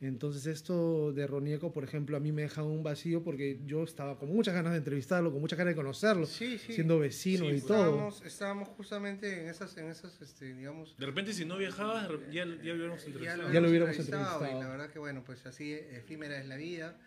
[0.00, 4.18] Entonces esto de Ronieco, por ejemplo, a mí me deja un vacío porque yo estaba
[4.18, 6.74] con muchas ganas de entrevistarlo, con muchas ganas de conocerlo, Sí, sí.
[6.74, 8.12] siendo vecino Sí, y todo.
[8.24, 10.96] Estábamos, justamente en esas, en esas este, digamos...
[10.98, 13.50] De repente, si no viajabas, ya, ya hubiéramos entrevistado.
[13.52, 14.60] Ya lo hubiéramos Y entrevistado.
[14.60, 16.98] la verdad que bueno, pues así efímera es la vida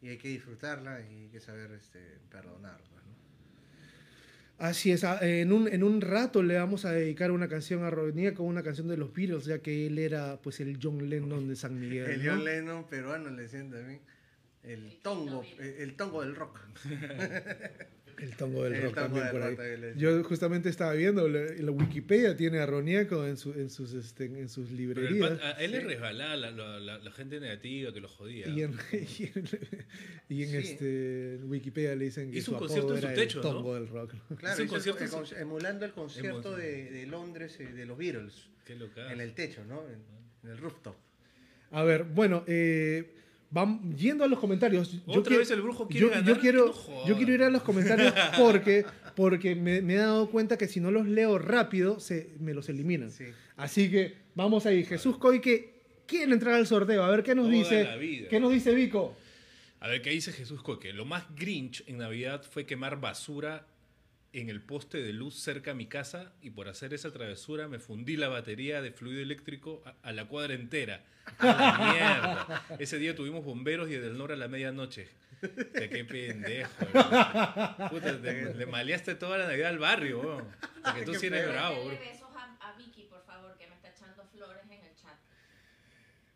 [0.00, 1.98] y hay que disfrutarla y hay que saber este,
[2.30, 2.80] perdonar.
[2.92, 3.16] pues, ¿no?
[4.58, 7.90] Así es, a- en un, en un rato le vamos a dedicar una canción a
[7.90, 11.56] Ronieco, una canción de los Beatles, ya que él era pues el John Lennon de
[11.56, 12.10] San Miguel.
[12.10, 12.32] El ¿no?
[12.32, 14.00] John Lennon peruano le decían también.
[14.62, 16.58] El tongo, el, el tongo del rock.
[18.18, 19.56] El tongo del El rock tongo también del por ahí.
[19.56, 19.98] también.
[19.98, 24.24] Yo justamente estaba viendo, la, la Wikipedia tiene a Ronieco en, su- en, sus, este,
[24.24, 25.30] en sus librerías.
[25.30, 28.48] pat- a él le resbalaba la, la- la- la gente negativa que lo jodía.
[28.48, 29.48] Y en, y en,
[30.28, 30.56] y en Sí.
[30.56, 33.38] este, en Wikipedia le dicen que Hizo su un concierto apodo en su era techo,
[33.40, 33.52] el ¿no?
[33.52, 34.14] tongo del rock.
[34.30, 34.36] ¿no?
[34.36, 37.56] Claro, Hizo un hizo el- concierto el en su- emulando el concierto de, de Londres
[37.60, 38.48] eh, de los Beatles.
[38.64, 38.76] Qué.
[39.12, 39.82] En el techo, ¿no?
[39.88, 40.00] En,
[40.44, 40.96] en el rooftop.
[41.70, 43.12] A ver, bueno, eh,
[43.52, 44.92] vam- yendo a los comentarios.
[44.92, 46.24] yo ¿Otra quiero- vez el brujo quiere yo, ganar?
[46.26, 50.30] Yo quiero, No yo quiero ir a los comentarios porque, porque me, me he dado
[50.30, 53.10] cuenta que si no los leo rápido, se, me los eliminan.
[53.10, 53.24] Sí.
[53.56, 54.84] Así que vamos ahí.
[54.84, 55.74] Jesús Coique
[56.06, 57.02] quiere entrar al sorteo.
[57.02, 57.56] A ver qué nos Toda
[57.96, 58.26] dice.
[58.28, 59.16] ¿Qué nos dice Vico?
[59.80, 60.92] A ver, ¿qué dice Jesús Coque?
[60.94, 63.66] Lo más grinch en Navidad fue quemar basura
[64.40, 67.78] en el poste de luz cerca a mi casa y por hacer esa travesura me
[67.78, 71.04] fundí la batería de fluido eléctrico a, a la cuadra entera.
[71.38, 72.76] ¡A la mierda!
[72.78, 75.08] Ese día tuvimos bomberos y del norte a la medianoche.
[75.40, 76.70] Que qué pendejo.
[77.90, 80.44] Puta, te- le maleaste toda la Navidad al barrio, weón.
[80.82, 81.98] Porque tú sí eres bravo, bro.
[81.98, 85.16] besos a, a Vicky, por favor, que me está echando flores en el chat.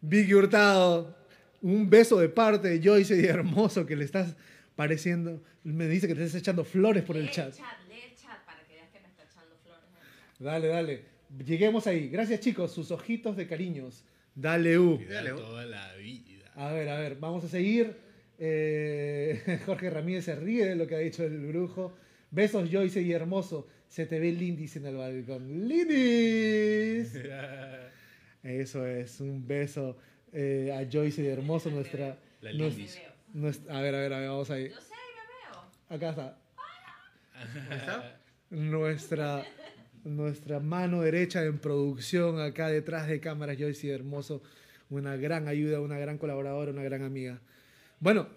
[0.00, 1.16] Vicky Hurtado.
[1.62, 4.36] Un beso de parte de Joyce y Hermoso que le estás
[4.76, 5.42] pareciendo.
[5.62, 8.72] Me dice que te estás echando flores por el el chat, el chat para que
[8.74, 10.29] veas que me está echando flores en el chat.
[10.40, 11.04] Dale, dale.
[11.46, 12.08] Lleguemos ahí.
[12.08, 12.72] Gracias, chicos.
[12.72, 14.04] Sus ojitos de cariños.
[14.34, 14.98] Dale, U.
[15.08, 16.50] Dale, toda la vida.
[16.56, 17.16] A ver, a ver.
[17.20, 17.94] Vamos a seguir.
[18.38, 21.94] Eh, Jorge Ramírez se ríe de lo que ha dicho el brujo.
[22.32, 23.68] Besos, Joyce y Hermoso.
[23.86, 25.68] Se te ve Lindis en el balcón.
[25.68, 27.14] ¡Lindis!
[28.42, 29.20] Eso es.
[29.20, 29.98] Un beso
[30.32, 32.16] eh, a Joyce y Hermoso, nuestra.
[32.40, 32.98] La Lindis.
[33.34, 34.28] Nuestra- a ver, a ver, a ver.
[34.30, 34.68] Vamos ahí.
[34.70, 35.96] Yo sé, me veo.
[35.96, 36.38] Acá está.
[37.70, 38.16] ¿Ahí está?
[38.50, 39.44] nuestra,
[40.04, 44.42] nuestra mano derecha en producción, acá detrás de cámaras, Joyce Hermoso,
[44.88, 47.40] una gran ayuda, una gran colaboradora, una gran amiga.
[48.00, 48.28] Bueno,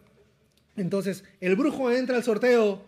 [0.75, 2.83] entonces, el brujo entra al sorteo.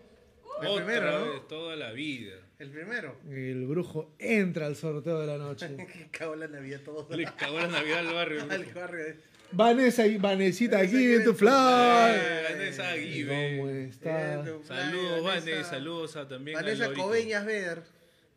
[0.60, 1.30] El Otra primero, ¿no?
[1.32, 2.34] vez, toda la vida.
[2.58, 3.16] El primero.
[3.28, 5.68] El brujo entra al sorteo de la noche.
[6.10, 7.06] Cagó la Navidad todo.
[7.14, 8.42] Le cagó la Navidad al barrio.
[8.50, 9.06] Al barrio.
[9.06, 9.16] eh.
[9.52, 11.50] Vanessa y Vanesita, Vanessa, aquí aquí en tu ven tu fly.
[11.50, 13.56] Eh, Vanessa Aguirre.
[13.58, 14.34] ¿Cómo está?
[14.40, 15.50] Eh, Saludos, Vanessa.
[15.50, 16.92] Vane, saludos a también Vanessa.
[16.94, 17.82] Cobeñas Veder.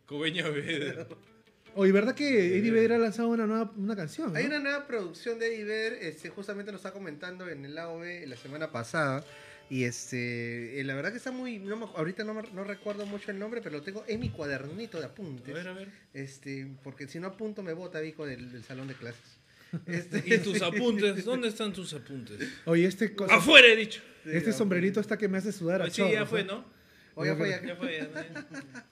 [0.09, 1.07] Cobeña Vedder.
[1.75, 4.35] Oye, ¿verdad que Eddie Vedder ha lanzado una nueva una canción?
[4.35, 4.49] Hay no?
[4.55, 8.35] una nueva producción de Eddie Vedder, este, justamente lo está comentando en el AOV la
[8.35, 9.23] semana pasada.
[9.69, 11.59] Y este, eh, la verdad que está muy.
[11.59, 14.29] no me- ahorita no, me- no recuerdo mucho el nombre, pero lo tengo en mi
[14.29, 15.53] cuadernito de A apuntes.
[15.53, 15.89] ver, a ver.
[16.15, 19.37] Este, porque si no apunto me bota Vico del, del salón de clases.
[19.85, 21.23] Este, ¿Y tus apuntes?
[21.23, 22.39] ¿Dónde están tus apuntes?
[22.65, 24.01] Oye, este, cosa- ¡Afuera, he dicho!
[24.25, 26.47] este sombrerito está que me hace sudar a Pues sí, ya fue, ¿eh?
[27.25, 27.61] Ya fue, ya.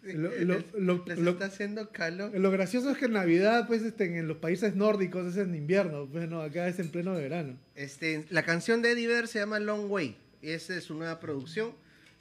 [1.33, 2.37] está haciendo calor.
[2.37, 6.07] Lo gracioso es que en Navidad, pues, este, en los países nórdicos es en invierno,
[6.11, 7.57] pues no, acá es en pleno verano.
[7.75, 10.17] Este, la canción de Eddie Vedder se llama Long Way.
[10.41, 11.73] Y esa es su nueva producción.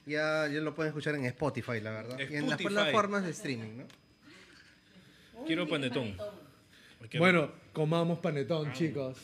[0.07, 2.19] Ya, ya lo pueden escuchar en Spotify, la verdad.
[2.31, 3.87] Y en las plataformas de streaming, ¿no?
[5.45, 6.16] Quiero panetón.
[7.19, 9.19] Bueno, comamos panetón, chicos.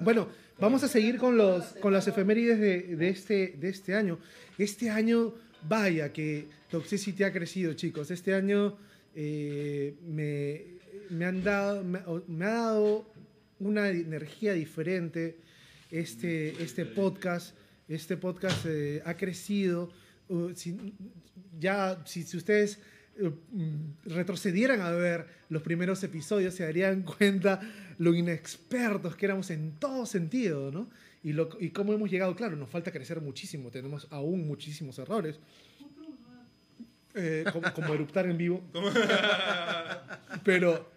[0.00, 0.28] Bueno,
[0.58, 4.18] vamos a seguir con, los, con las efemérides de, de este, de este año.
[4.56, 8.10] Este año, vaya que Toxicity ha crecido, chicos.
[8.10, 8.76] Este año
[9.14, 10.62] eh, me,
[11.10, 13.06] me han dado, me, me ha dado
[13.60, 15.36] una energía diferente.
[15.90, 17.56] Este, este podcast,
[17.88, 19.90] este podcast eh, ha crecido.
[20.28, 20.94] Uh, si-
[21.58, 22.78] ya, si, si ustedes
[23.18, 27.60] eh, mm, retrocedieran a ver los primeros episodios, se darían cuenta
[27.98, 30.88] lo inexpertos que éramos en todo sentido, ¿no?
[31.22, 35.38] Y, lo, y cómo hemos llegado, claro, nos falta crecer muchísimo, tenemos aún muchísimos errores.
[37.14, 38.62] Eh, como, como eruptar en vivo.
[40.44, 40.88] Pero,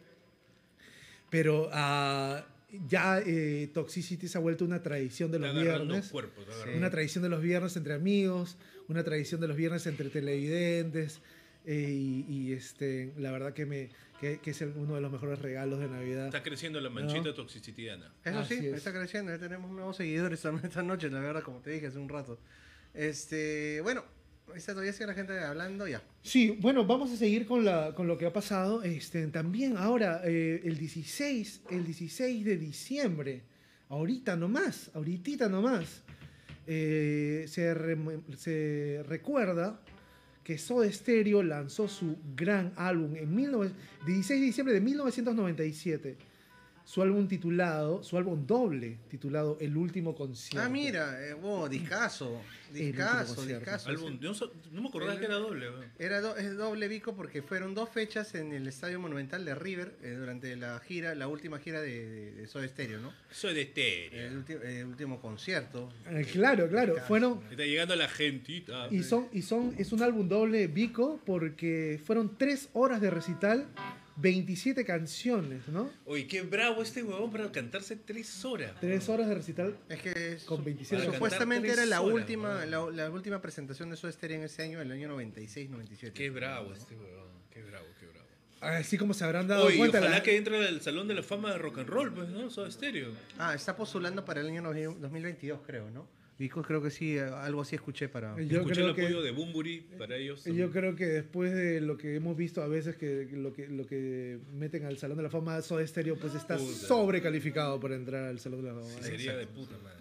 [1.29, 2.45] pero ah,
[2.87, 6.11] ya eh, Toxicity se ha vuelto una tradición de los viernes.
[6.75, 8.57] Una tradición de los viernes entre amigos,
[8.87, 11.21] una tradición de los viernes entre televidentes.
[11.65, 15.39] Eh, y, y, este, la verdad que, me, que, que es uno de los mejores
[15.39, 16.25] regalos de Navidad.
[16.27, 17.33] Está creciendo la manchita No.
[17.33, 18.13] toxicitiana.
[18.25, 18.73] Eso Así sí, es.
[18.75, 19.31] está creciendo.
[19.31, 22.39] Ya tenemos nuevos seguidores también esta noche, la verdad, como te dije hace un rato.
[22.93, 24.03] Este, bueno,
[24.55, 26.01] está todavía sigue la gente hablando ya.
[26.23, 28.83] Sí, bueno, vamos a seguir con, la, con lo que ha pasado.
[28.83, 33.43] Este, también ahora, eh, el 16, el 16 de diciembre,
[33.89, 36.03] ahorita nomás, ahorita nomás,
[36.67, 39.79] eh, se, rem- se recuerda
[40.43, 43.71] que Soda Stereo lanzó su gran álbum en 19
[44.05, 46.17] 16 de diciembre de 1997.
[46.85, 50.65] Su álbum titulado, su álbum doble titulado El último concierto.
[50.65, 52.41] Ah, mira, eh, wow, discazo.
[53.85, 55.67] Álbum, yo no, so- no me acordaba que era doble.
[55.99, 59.93] Era do- es doble bico porque fueron dos fechas en el Estadio Monumental de River
[60.01, 63.13] eh, durante la gira, la última gira de, de, de Soda Stereo, ¿no?
[63.29, 64.27] Soy de estéreo.
[64.27, 65.91] El, ulti- el último concierto.
[66.09, 66.95] Eh, claro, claro.
[67.07, 68.87] Fueron, Está llegando la gentita.
[68.89, 73.67] y son, y son, es un álbum doble bico porque fueron tres horas de recital,
[74.17, 75.89] 27 canciones, ¿no?
[76.05, 78.73] Oye, qué bravo este huevón para cantarse tres horas.
[78.79, 79.77] Tres horas de recital.
[79.89, 83.89] Es que es- Con 27 Para supuestamente era la horas, última, la, la última presentación
[83.89, 86.13] de Soda Stereo en ese año, el año 96-97.
[86.13, 87.31] Qué bravo este huevón.
[87.51, 88.27] Qué bravo, qué bravo.
[88.61, 89.99] Así como se habrán dado Oye, cuenta.
[89.99, 92.49] ojalá la- que entre al Salón de la Fama de Rock and Roll, pues, ¿no?
[92.49, 93.11] Soda Stereo.
[93.39, 96.07] Ah, está postulando para el año 2022, creo, ¿no?
[96.41, 98.35] Vico, creo que sí, algo así escuché para...
[98.41, 100.43] Yo Escuché el que- apoyo de Bumburi para ellos.
[100.45, 103.85] Yo creo que después de lo que hemos visto a veces que lo que lo
[103.85, 106.71] que meten al Salón de la Fama Soda Stereo pues está Puta.
[106.73, 108.89] sobrecalificado para entrar al Salón de la Fama.
[109.03, 109.97] Sería de puta madre.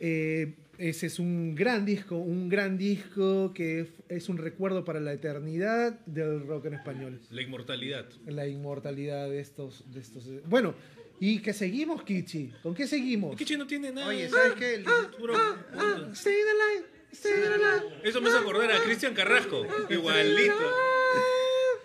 [0.00, 5.12] Eh, ese es un gran disco, un gran disco que es un recuerdo para la
[5.14, 8.04] eternidad del rock en español, La inmortalidad.
[8.26, 10.26] la inmortalidad de estos de estos.
[10.26, 10.74] eh, Bueno,
[11.20, 13.36] y que seguimos Kichi, ¿con qué seguimos?
[13.36, 14.08] Kichi no tiene nada.
[14.08, 14.74] Oye, ¿sabes qué?
[14.74, 14.84] El-
[15.18, 18.00] Puro- Ah, stay alive, stay alive.
[18.02, 19.66] Eso me hace acordar a Cristian Carrasco.
[19.88, 20.54] Igualito.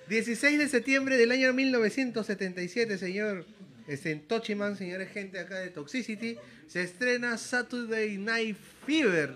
[0.07, 3.45] 16 de septiembre del año 1977, señor.
[3.87, 6.37] Este, en Tochiman, señores, gente acá de Toxicity,
[6.67, 8.57] se estrena Saturday Night
[8.89, 9.35] Fever.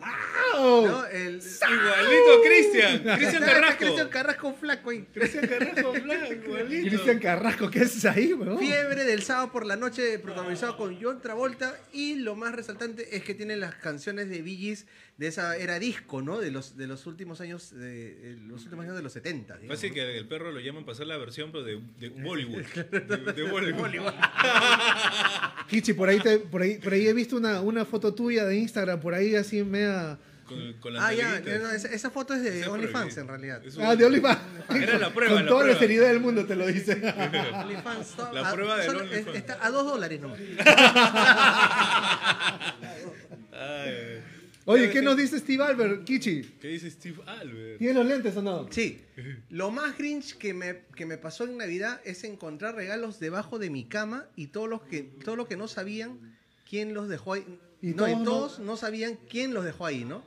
[0.53, 1.05] ¿no?
[1.05, 3.03] El, Igualito a Cristian.
[3.17, 3.77] Cristian Carrasco.
[3.79, 5.07] Cristian Carrasco flaco ahí.
[5.13, 6.87] Cristian Carrasco, blanco, igualito.
[6.89, 8.57] Cristian Carrasco, ¿qué haces ahí, weón?
[8.57, 11.79] Fiebre del sábado por la noche, protagonizado con John Travolta.
[11.91, 14.87] Y lo más resaltante es que tiene las canciones de Gees
[15.23, 16.39] de esa era disco, ¿no?
[16.39, 19.53] De los, de los últimos años, de, de los últimos años de los 70.
[19.55, 19.95] digamos, Fácil ¿no?
[19.95, 22.61] que el perro lo llaman pasar la versión, pero de, de Bollywood.
[22.63, 22.99] De,
[23.33, 24.13] de Bollywood.
[25.69, 28.57] Kichi, por ahí, te- por ahí, por ahí he visto una, una foto tuya de
[28.57, 30.19] Instagram, por ahí así media...
[30.45, 31.61] Con, con las Ah, ya, nalguitas.
[31.61, 33.61] no, esa, esa foto es de OnlyFans en realidad.
[33.65, 34.39] Un- Ah, de OnlyFans.
[34.75, 36.93] Era la prueba, Con la toda la seriedad del mundo te lo dice.
[37.53, 39.27] OnlyFans, La a- prueba del solo- OnlyFans.
[39.29, 40.39] es- Está a dos dólares nomás.
[43.53, 44.21] Ay,
[44.65, 46.41] Oye, ¿qué nos dice Steve Albert, Kichi?
[46.61, 47.79] ¿Qué dice Steve Albert?
[47.79, 48.67] ¿Tienes los lentes o no?
[48.71, 49.01] Sí,
[49.49, 53.69] lo más grinch que me, que me pasó en Navidad es encontrar regalos debajo de
[53.69, 56.17] mi cama y todos los que, todo lo que no sabían
[56.69, 57.45] quién los dejó ahí.
[57.81, 60.23] Y no, y todos no- todos no sabían quién los dejó ahí, ¿no?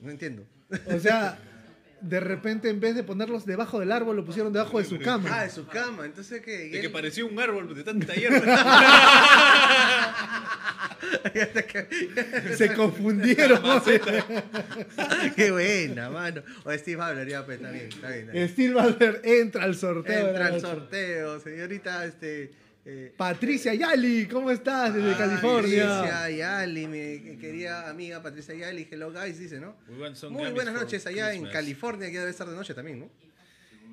[0.00, 0.46] No entiendo.
[0.86, 1.38] O sea,
[2.00, 5.00] de repente en vez de ponerlos debajo del árbol, lo pusieron debajo de su Ah,
[5.04, 5.42] cama.
[5.42, 6.06] de su cama.
[6.06, 6.70] Entonces que...
[6.70, 8.40] De que parecía un árbol de tanta hierba.
[12.56, 13.60] Se confundieron.
[15.36, 16.42] Qué buena, mano.
[16.64, 18.20] O Steve Albert, ya, pues, está bien, está bien.
[18.20, 18.48] está bien.
[18.48, 20.28] Steve Albert entra al sorteo.
[20.28, 22.50] Entra al sorteo, señorita, este...
[22.84, 25.86] eh, Patricia Yali, ¿cómo estás desde California?
[25.86, 29.76] Patricia Yali, mi querida amiga Patricia Yali, hello guys, dice, ¿no?
[29.88, 31.46] We want some Muy buenas noches allá en.
[31.50, 33.10] California, que debe estar de noche también, ¿no?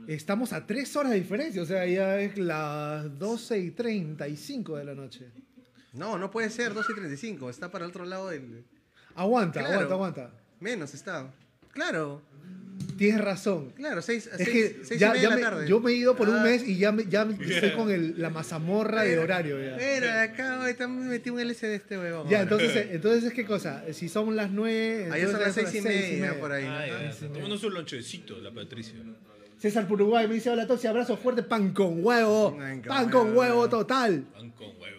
[0.08, 4.86] Estamos a tres horas de diferencia, o sea, ya es las 12 y 35 de
[4.86, 5.26] la noche.
[5.94, 8.64] No, no puede ser 12 y 35, está para el otro lado del...
[9.16, 9.74] Aguanta, Claro.
[9.76, 10.32] aguanta, aguanta.
[10.60, 11.32] Menos está.
[11.72, 12.22] Claro,
[12.98, 13.72] Tienes razón.
[13.76, 16.44] claro, 6 Es que ya, ya me- yo me he ido por un Ah.
[16.44, 19.60] mes y ya, me- ya estoy con el- la mazamorra de horario.
[19.64, 22.28] Ya, Mira, acá ahorita me metí un LCD este huevón.
[22.30, 25.74] Ya, entonces, eh, entonces es qué cosa, si son las 9, Ahí son las 6
[25.76, 26.66] y media, por ahí.
[26.66, 26.72] ¿no?
[26.72, 27.28] Ah, ya.
[27.34, 28.96] Tomando su lonchecito, la Patricia.
[29.60, 33.28] César Uruguay me dice, hola Toxi, abrazo fuerte, pan con huevo, Pan con pan con
[33.30, 33.40] huevo.
[33.40, 34.22] huevo total.
[34.34, 34.97] Pan con huevos.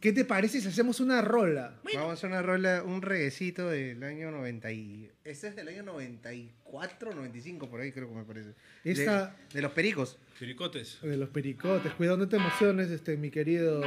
[0.00, 1.74] ¿Qué te parece si hacemos una rola?
[1.94, 5.10] Vamos a hacer una rola, un reguecito del año 90 y...
[5.24, 8.50] Este es del año 94, 95, por ahí creo que me parece.
[8.84, 10.16] De- Esta- De, los pericos.
[10.38, 10.98] Chiricotes.
[11.02, 13.82] De los pericotes, cuidado, no te emociones, este, mi querido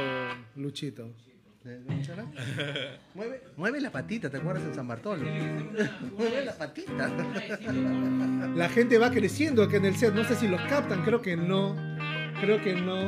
[0.56, 1.14] Luchito.
[3.14, 5.22] Mueve, mueve la patita, ¿te acuerdas en San Bartolo?
[6.18, 7.08] mueve la patita.
[8.56, 11.36] La gente va creciendo acá en el set, no sé si los captan, creo que
[11.36, 11.74] no,
[12.40, 13.06] creo que no.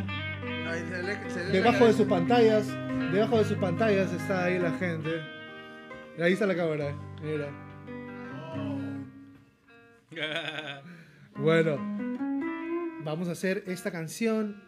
[0.67, 2.67] Ay, se le- se le- Debajo de sus pantallas,
[3.13, 5.23] debajo de sus pantallas está ahí la gente.
[6.19, 7.51] Ahí está la cámara, mira.
[11.37, 11.77] Bueno,
[13.03, 14.63] vamos a hacer esta canción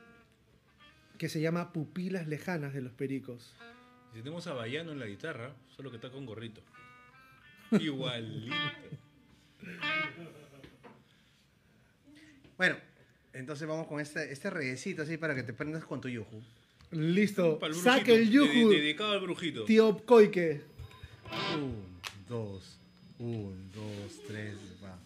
[1.17, 3.55] que se llama Pupilas Lejanas de los Pericos.
[4.13, 6.61] Y tenemos a Bayano en la guitarra, solo que está con gorrito.
[7.71, 8.55] Igualito.
[12.57, 12.77] Bueno,
[13.33, 16.43] entonces vamos con este, este reguecito así para que te prendas con tu yuju.
[16.91, 17.59] Listo.
[17.73, 18.71] Saque el yuju.
[18.71, 19.65] Dedicado al brujito.
[19.65, 20.63] Tío Koike.
[21.55, 21.85] Un,
[22.29, 22.79] dos,
[23.19, 24.97] un, dos, tres, va.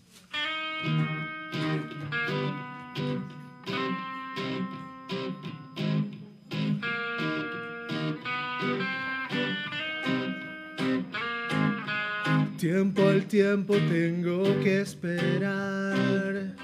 [12.59, 16.55] Tiempo al tiempo tengo que esperar.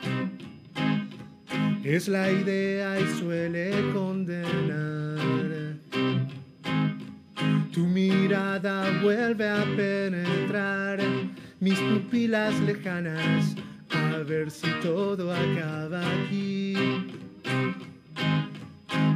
[1.86, 5.20] Es la idea y suele condenar.
[7.72, 10.98] Tu mirada vuelve a penetrar
[11.60, 13.54] mis pupilas lejanas,
[13.92, 16.74] a ver si todo acaba aquí.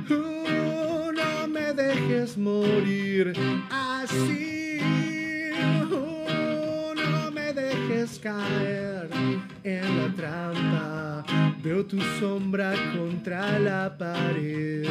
[0.09, 3.33] Oh, no me dejes morir
[3.69, 4.79] así.
[5.91, 9.11] Oh, no me dejes caer
[9.65, 11.20] en la trampa.
[11.63, 14.89] Veo tu sombra contra la pared.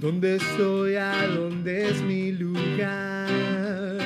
[0.00, 0.96] ¿Dónde estoy?
[0.96, 3.98] ¿A dónde es mi lugar?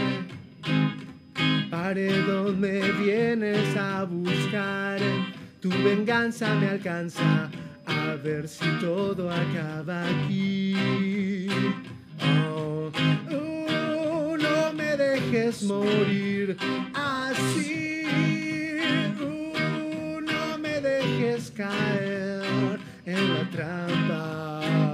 [1.70, 5.00] Paredón me vienes a buscar.
[5.60, 7.50] Tu venganza me alcanza.
[7.86, 11.46] A ver si todo acaba aquí.
[12.54, 12.92] Oh,
[13.32, 16.58] oh, no me dejes morir
[16.92, 17.89] así.
[21.60, 24.89] Caer en la trampa.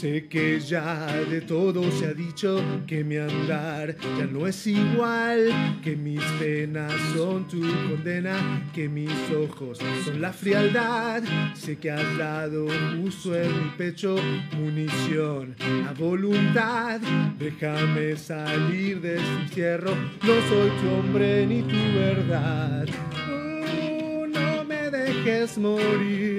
[0.00, 5.52] Sé que ya de todo se ha dicho que mi andar ya no es igual,
[5.84, 11.22] que mis penas son tu condena, que mis ojos son la frialdad.
[11.52, 12.64] Sé que has dado
[13.04, 14.16] uso en mi pecho
[14.56, 15.54] munición
[15.86, 16.98] a voluntad.
[17.38, 22.86] Déjame salir de este encierro, no soy tu hombre ni tu verdad.
[23.28, 26.29] Oh, no me dejes morir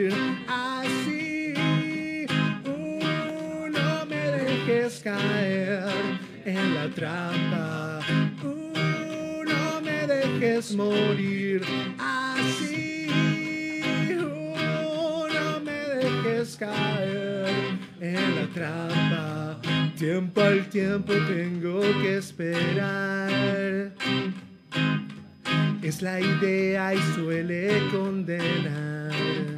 [4.92, 5.84] dejes caer
[6.46, 8.00] en la trampa.
[8.44, 11.62] No me dejes morir
[11.98, 13.08] así.
[14.20, 17.48] No me dejes caer
[18.00, 19.62] en la trampa.
[19.98, 23.92] Tiempo al tiempo tengo que esperar.
[25.82, 29.51] Es la idea y suele condenar.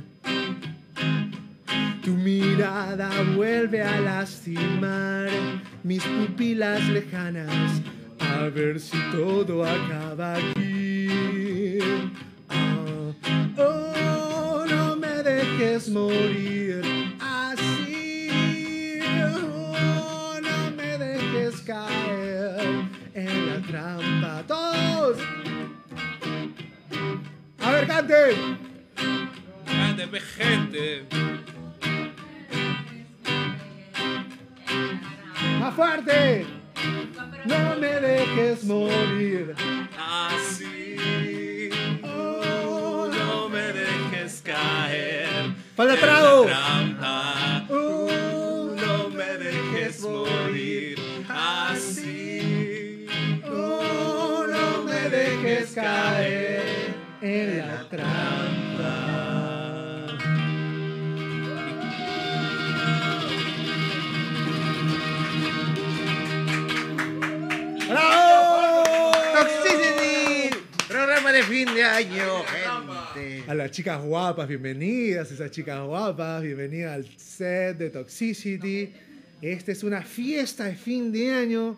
[2.55, 5.27] Mirada vuelve a lastimar
[5.83, 7.81] mis pupilas lejanas.
[8.19, 11.79] A ver si todo acaba aquí.
[12.49, 13.11] Ah,
[13.57, 16.83] oh, no me dejes morir
[17.19, 18.99] así.
[19.33, 22.85] Oh, no me dejes caer
[23.15, 24.43] en la trampa.
[24.47, 25.17] ¡Todos!
[27.61, 28.57] A ver, canten.
[29.65, 31.07] Grande, pe, gente.
[35.63, 36.45] Más fuerte.
[37.45, 39.55] No me dejes morir.
[39.97, 41.69] Así,
[42.03, 45.29] oh, no me dejes caer.
[45.77, 46.47] En trago.
[71.65, 72.43] Fin de año,
[73.13, 73.43] gente.
[73.47, 78.93] A las chicas guapas, bienvenidas, esas chicas guapas, bienvenidas al set de Toxicity.
[79.41, 81.77] Esta es una fiesta de fin de año,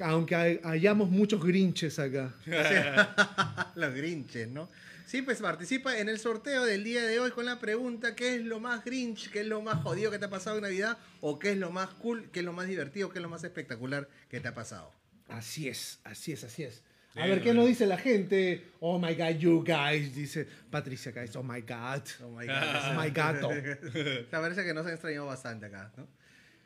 [0.00, 2.32] aunque hay- hayamos muchos grinches acá.
[3.74, 4.68] Los grinches, ¿no?
[5.06, 8.42] Sí, pues participa en el sorteo del día de hoy con la pregunta ¿qué es
[8.42, 10.98] lo más grinch, qué es lo más jodido que te ha pasado en Navidad?
[11.20, 13.44] ¿O qué es lo más cool, qué es lo más divertido, qué es lo más
[13.44, 14.90] espectacular que te ha pasado?
[15.28, 16.82] Así es, así es, así es.
[17.16, 18.62] A Bien, ver, ¿qué nos dice la gente?
[18.80, 22.02] Oh my God, you guys, dice Patricia Guys, oh my God.
[22.22, 23.48] Oh my Oh my gato.
[23.94, 26.06] Me parece que nos han extrañado bastante acá, ¿no?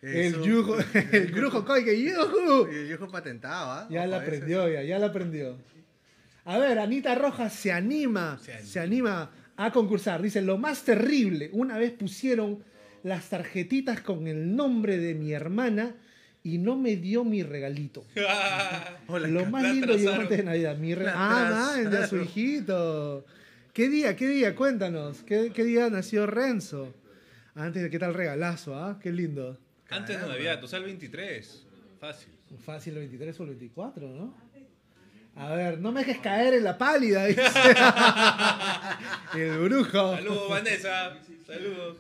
[0.03, 0.77] El Eso- yugo,
[1.13, 2.69] el grujo que yugo.
[2.71, 3.87] Y el yugo patentado, ¿ah?
[3.91, 5.57] Ya la aprendió, ya, ya la aprendió.
[6.47, 10.21] A ver, Anita Rojas se anima, se anima a concursar.
[10.23, 12.65] Dice, lo más terrible, una vez pusieron
[13.03, 15.95] las tarjetitas con el nombre de mi hermana
[16.43, 18.05] y no me dio mi regalito.
[19.07, 20.77] Hola, Lo más lindo llegó antes de Navidad.
[20.77, 23.25] Mi re- ah, man, ya su hijito.
[23.73, 24.17] ¿Qué día?
[24.17, 24.55] ¿Qué día?
[24.55, 25.23] Cuéntanos.
[25.23, 26.93] ¿Qué, qué día nació Renzo?
[27.55, 28.99] Antes de qué tal regalazo, ¿ah?
[29.03, 29.59] Qué lindo.
[29.91, 30.27] Antes de.
[30.27, 31.67] Navidad, o sea, el 23.
[32.01, 32.33] Fácil.
[32.65, 34.35] Fácil el 23 o el 24, ¿no?
[35.37, 37.43] A ver, no me dejes caer en la pálida, dice.
[39.35, 40.17] el brujo.
[40.17, 41.17] Saludos, Vanessa.
[41.47, 41.97] Saludos.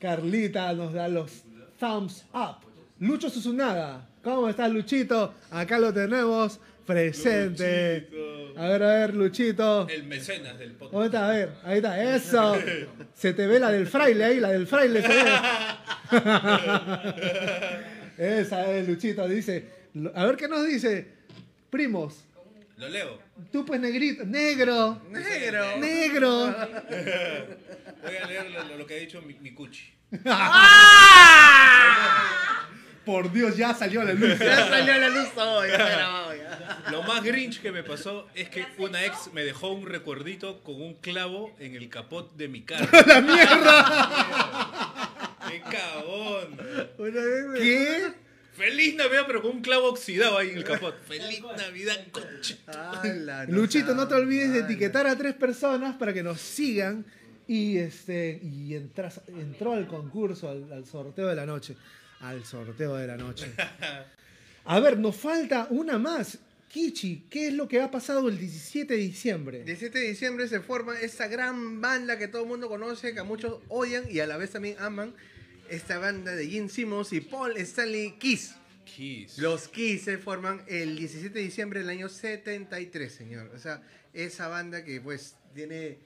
[0.00, 1.42] Carlita nos da los
[1.78, 2.67] thumbs up.
[3.00, 4.06] Lucho Susunaga.
[4.22, 5.34] ¿Cómo estás, Luchito?
[5.50, 6.58] Acá lo tenemos.
[6.86, 8.08] presente.
[8.10, 8.60] Luchito.
[8.60, 9.86] A ver, a ver, Luchito.
[9.88, 10.92] El mecenas del podcast.
[10.92, 11.28] ¿Dónde está?
[11.28, 12.56] A ver, ahí está, eso.
[13.14, 15.24] Se te ve la del fraile ahí, la del fraile se ve.
[18.40, 19.68] Esa es, Luchito, dice.
[20.14, 21.06] A ver qué nos dice.
[21.70, 22.24] Primos,
[22.78, 23.18] Lo leo.
[23.52, 25.76] tú pues negrito, negro, Negro.
[25.78, 26.56] negro.
[28.02, 29.92] Voy a leer lo, lo que ha dicho mi, mi cuchi.
[33.08, 34.38] Por Dios, ya salió a la luz.
[34.38, 36.82] Ya salió a la luz todo, ya está grabado ya.
[36.90, 40.74] Lo más grinch que me pasó es que una ex me dejó un recuerdito con
[40.74, 42.86] un clavo en el capot de mi carro.
[43.06, 44.58] ¡La mierda!
[45.48, 46.58] ¡Qué cagón!
[47.56, 48.12] ¿Qué?
[48.52, 50.94] Feliz Navidad, pero con un clavo oxidado ahí en el capot.
[51.06, 52.56] Feliz Navidad, concha.
[53.02, 57.06] Ala, Luchito, no te olvides de etiquetar a tres personas para que nos sigan
[57.46, 61.74] y este y entras, entró al concurso, al, al sorteo de la noche.
[62.20, 63.52] Al sorteo de la noche.
[64.64, 66.38] A ver, nos falta una más.
[66.68, 69.64] Kichi, ¿qué es lo que ha pasado el 17 de diciembre?
[69.64, 73.24] 17 de diciembre se forma esa gran banda que todo el mundo conoce, que a
[73.24, 75.14] muchos odian y a la vez también aman.
[75.70, 78.54] Esta banda de Gene Simmons y Paul Stanley Kiss.
[78.84, 79.38] Kiss.
[79.38, 83.50] Los Kiss se forman el 17 de diciembre del año 73, señor.
[83.54, 85.98] O sea, esa banda que pues tiene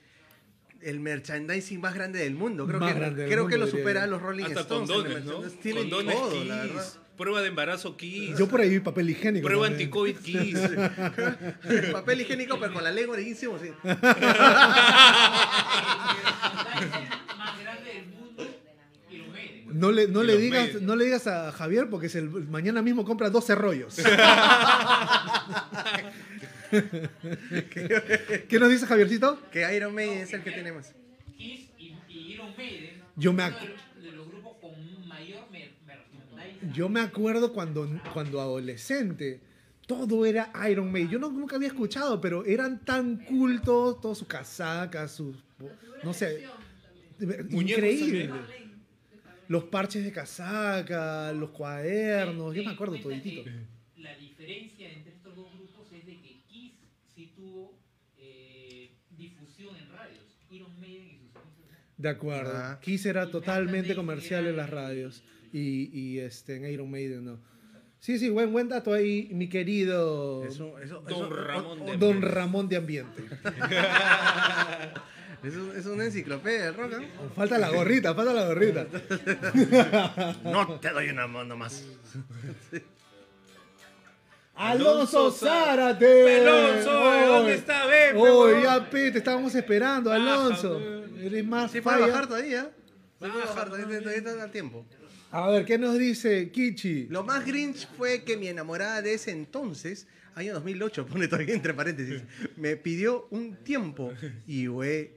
[0.82, 2.66] el merchandising más grande del mundo.
[2.66, 4.60] Creo, Más que, grande del creo que mundo, lo diría supera a los Rolling Hasta
[4.60, 4.90] Stones.
[4.90, 5.40] condones, ¿no?
[5.42, 6.72] Tienen Condones todo, la Kiss.
[6.74, 6.92] verdad.
[7.16, 8.38] Prueba de embarazo Kiss.
[8.38, 9.46] Yo por ahí vi papel higiénico.
[9.46, 9.88] Prueba también.
[9.88, 10.58] anti-COVID Kiss.
[11.92, 13.62] Papel higiénico, pero con la lengua de Simmons.
[13.62, 13.68] sí.
[17.38, 18.44] más grande del mundo
[19.10, 19.78] y lo meten.
[19.78, 20.82] No le, no, le digas, medios.
[20.82, 23.96] no le digas a Javier porque es el, mañana mismo compra 12 rollos.
[28.48, 29.38] ¿Qué nos dice Javiercito?
[29.50, 30.94] Que Iron Maiden es el que tiene más.
[31.36, 33.02] Kiss y, y Iron Maiden.
[33.16, 36.72] Yo me uno acu- de, de los grupos con mayor mer- merchandising.
[36.72, 39.40] Yo me acuerdo cuando, cuando adolescente,
[39.86, 41.10] todo era Iron Maiden.
[41.10, 45.36] Yo no, nunca había escuchado, pero eran tan cultos, todas sus casacas, sus...
[46.02, 46.44] No sé.
[47.50, 48.30] Increíble.
[49.48, 53.44] Los parches de casaca, los cuadernos, yo me acuerdo toditito.
[53.44, 53.50] que
[54.00, 56.72] La diferencia entre estos dos grupos es de que Kiss
[57.14, 57.78] sí tuvo
[58.18, 60.22] eh, difusión en radios.
[60.50, 61.76] Iron Maiden y sus inicios no.
[62.02, 62.50] De acuerdo.
[62.54, 62.78] Ah.
[62.80, 65.22] Kiss era totalmente comercial en las radios.
[65.52, 67.38] Y, y este, en Iron Maiden no.
[68.00, 71.96] Sí, sí, buen, buen dato ahí, mi querido Eso, eso, Don eso- Ramón o- de-
[71.98, 73.22] Don Ramón de Ambiente.
[75.44, 76.94] eso- es una enciclopedia del rock.
[77.00, 77.06] ¿eh?
[77.36, 78.86] Falta la gorrita, falta la gorrita.
[80.44, 81.84] No te doy una mano más.
[84.54, 86.06] Alonso Zárate.
[86.24, 86.90] Pelonzo.
[87.26, 87.86] ¿dónde está?
[87.86, 90.80] Ven, Oy, pe, ya, pe, te estábamos esperando, Alonso.
[91.20, 92.06] Eres más Sí, puede falla.
[92.12, 92.70] bajar todavía.
[93.18, 94.84] Puede Baja, bajar, todavía, todavía está a tiempo.
[95.30, 97.06] A ver, ¿qué nos dice Kichi?
[97.08, 101.72] Lo más grinch fue que mi enamorada de ese entonces, año 2008, pone todavía entre
[101.72, 102.22] paréntesis,
[102.56, 104.12] me pidió un tiempo
[104.46, 105.10] y güey,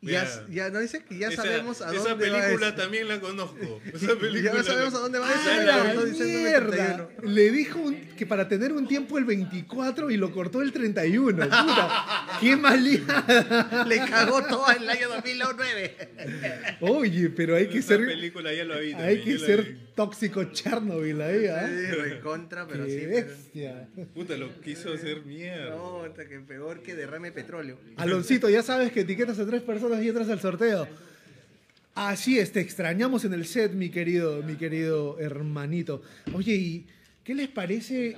[0.00, 0.46] ya, Mira.
[0.48, 2.76] ya no dice que ya Esa- sabemos a esa dónde va película eso.
[2.76, 3.80] también la conozco.
[3.92, 5.64] Esa película Ya sabemos a dónde va ¡Ah, eso.
[5.64, 7.08] la mierda!
[7.08, 7.32] 31.
[7.34, 11.44] Le dijo un- que para tener un tiempo el 24 y lo cortó el 31.
[11.44, 13.84] Puta, ¡Qué maliada!
[13.88, 15.96] Le cagó todo el año 2009.
[16.80, 19.78] Oye, pero hay que Esa ser, película ya la vi hay que ser vi.
[19.94, 21.68] tóxico Chernobyl ahí, ¿ah?
[21.68, 23.06] Sí, recontra, pero ¡Qué sí.
[23.10, 23.88] pero- bestia!
[24.14, 25.70] Puta, lo quiso hacer mierda.
[25.70, 27.78] No, hasta que peor que derrame petróleo.
[27.96, 30.86] Aloncito, ya sabes que etiquetas a tres personas y entras al sorteo.
[31.94, 36.02] Así es, te extrañamos en el set, mi querido, mi querido hermanito.
[36.32, 36.86] Oye, ¿y
[37.24, 38.16] qué les parece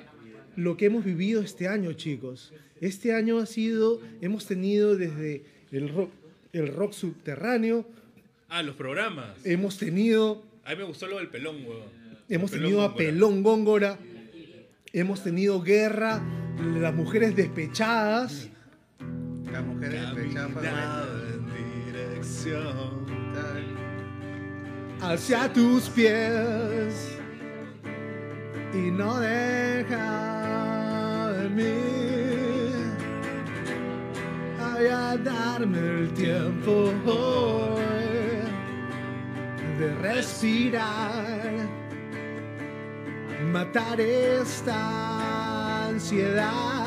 [0.56, 2.52] lo que hemos vivido este año, chicos?
[2.80, 6.10] Este año ha sido, hemos tenido desde el rock,
[6.52, 7.86] el rock subterráneo,
[8.48, 9.30] Ah, los programas.
[9.44, 11.82] hemos tenido, A mí me gustó lo del pelón, weón.
[12.28, 12.96] hemos El tenido a Góngora.
[13.06, 13.98] Pelón Góngora,
[14.92, 16.22] hemos tenido guerra,
[16.78, 18.48] las mujeres despechadas.
[19.50, 21.29] Las mujeres despechadas
[25.00, 27.18] hacia tus pies.
[28.72, 30.06] Y no deja
[31.32, 32.00] de mí.
[34.60, 38.04] A darme el tiempo hoy
[39.78, 41.68] de respirar.
[43.52, 46.79] Matar esta ansiedad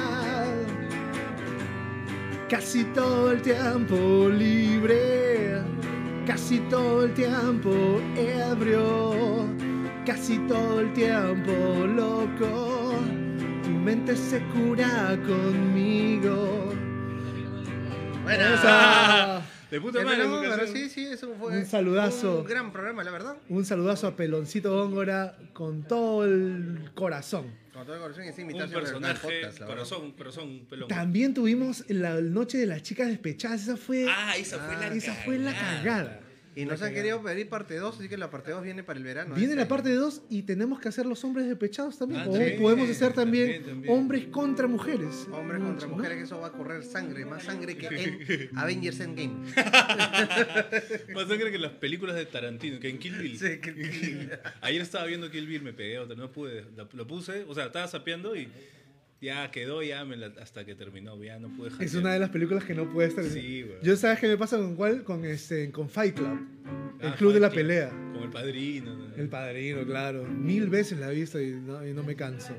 [2.54, 5.60] casi todo el tiempo libre,
[6.28, 7.72] casi todo el tiempo
[8.16, 9.48] ebrio,
[10.06, 11.52] casi todo el tiempo
[11.88, 12.94] loco.
[13.64, 16.72] Tu mente se cura conmigo.
[18.24, 18.54] Buena.
[18.54, 19.42] Esa.
[19.72, 20.20] De puta madre.
[20.42, 22.42] pero hace- sí, sí, eso fue Un saludazo.
[22.42, 23.36] un gran programa, la verdad.
[23.50, 27.63] Un saludazo a Peloncito Góngora con todo el corazón.
[27.86, 30.88] Corazón Un personaje, podcast, corazón, corazón, pelón.
[30.88, 33.64] También tuvimos la noche de las chicas despechadas.
[33.64, 36.20] Esa fue, Ah, esa fue la esa fue la cagada.
[36.56, 39.04] Y nos han querido pedir parte 2, así que la parte 2 viene para el
[39.06, 39.34] verano.
[39.36, 42.22] Viene este la parte 2 y tenemos que hacer los hombres despechados también.
[42.22, 43.94] Ah, o también, podemos hacer también, también, también.
[43.94, 45.28] hombres contra mujeres.
[45.32, 45.96] Hombres contra ¿No?
[45.96, 49.34] mujeres, que eso va a correr sangre, más sangre que en Avengers Endgame.
[51.14, 53.38] Más sangre que las películas de Tarantino, que en Kill Bill.
[53.38, 54.30] Sí, que- que-
[54.62, 56.66] Ayer estaba viendo Kill Bill, me pegué otra, no pude.
[56.76, 58.48] Lo, lo puse, o sea, estaba sapeando y
[59.24, 62.30] ya quedó, ya me la- hasta que terminó, ya no pude Es una de las
[62.30, 63.24] películas que no puede estar.
[63.26, 63.78] Sí, güey.
[63.82, 66.40] Yo sabes qué me pasa con cuál, con este, con Fight Club,
[67.00, 68.96] el Ah, club de la Club, pelea, Con el padrino.
[68.96, 69.16] ¿no?
[69.16, 70.24] el padrino, claro.
[70.26, 72.54] Mil veces la he visto y no, y no me canso.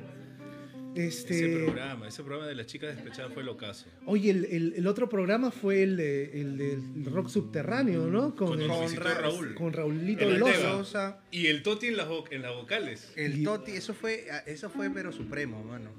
[0.94, 3.86] Ese Este, programa, ese programa de las chicas despechadas fue locazo.
[4.06, 8.34] oye, el, el- el otro programa fue el, de, el del rock subterráneo, ¿no?
[8.36, 9.54] Con el el- Luisito Ra- Raúl.
[9.54, 11.18] con Raulito El Loza.
[11.30, 13.12] Y el Toti en las, vo- en las vocales.
[13.16, 15.90] El Y- Toti, eso fue, eso fue pero supremo, mano.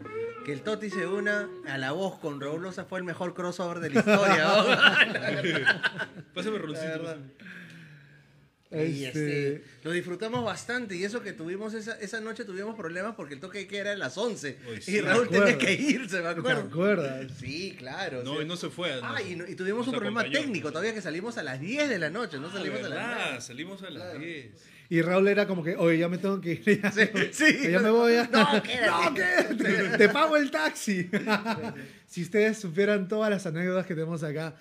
[0.45, 3.79] Que el Toti se una a la voz con Raúl Loza fue el mejor crossover
[3.79, 4.45] de la historia.
[6.15, 6.23] ¿no?
[6.33, 7.17] Pásame Raulcito.
[8.71, 9.07] Y Este,
[9.55, 13.39] este, lo disfrutamos bastante y eso que tuvimos esa, esa noche tuvimos problemas porque el
[13.39, 15.01] toque de queda era a las 11 Uy, y sí.
[15.01, 15.45] Raúl Me acuerdo.
[15.45, 16.61] tenía que irse, me ¿Te acuerdo.
[16.61, 17.31] acuerdas?
[17.39, 18.23] Sí, claro.
[18.23, 18.91] No, o sea- y no se fue.
[19.01, 19.29] Ah, no.
[19.29, 20.41] y, no- y tuvimos un problema acompañó.
[20.43, 22.91] técnico todavía que salimos a las 10 de la noche, no Ah, salimos a las
[22.91, 23.17] ¿verdad?
[23.27, 23.41] 9.
[23.41, 24.51] Salimos a las 10.
[24.89, 26.81] Y Raúl era como que, oye, ya me tengo que ir.
[26.81, 27.01] Ya, Sí,
[27.31, 27.71] sí.
[27.71, 28.13] ya me voy.
[28.13, 28.27] Ya.
[28.31, 28.85] No, quédate.
[29.09, 29.97] No, quédate.
[29.97, 31.07] Te pago el taxi.
[32.07, 34.55] si ustedes supieran todas las anécdotas que tenemos acá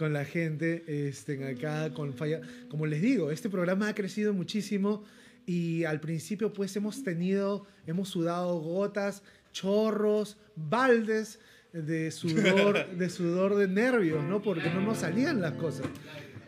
[0.00, 2.40] con la gente, este, acá con Falla.
[2.70, 5.04] Como les digo, este programa ha crecido muchísimo
[5.44, 9.22] y al principio pues hemos tenido, hemos sudado gotas,
[9.52, 11.38] chorros, baldes
[11.74, 14.40] de sudor, de sudor de nervios, ¿no?
[14.40, 15.86] Porque no nos salían las cosas.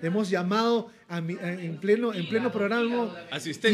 [0.01, 3.15] Hemos llamado a mi- a- en pleno, en pleno programa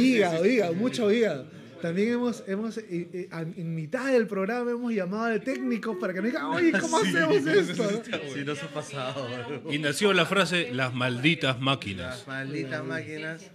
[0.02, 0.50] hígado, sí.
[0.50, 1.46] hígado, mucho hígado.
[1.80, 6.20] También hemos, hemos eh, eh, en mitad del programa hemos llamado al técnico para que
[6.20, 8.02] nos diga, oye, ¿cómo Sí, hacemos esto?
[8.34, 9.26] sí nos ha pasado.
[9.70, 12.18] Y nació la frase, las malditas máquinas.
[12.18, 13.50] Las malditas máquinas.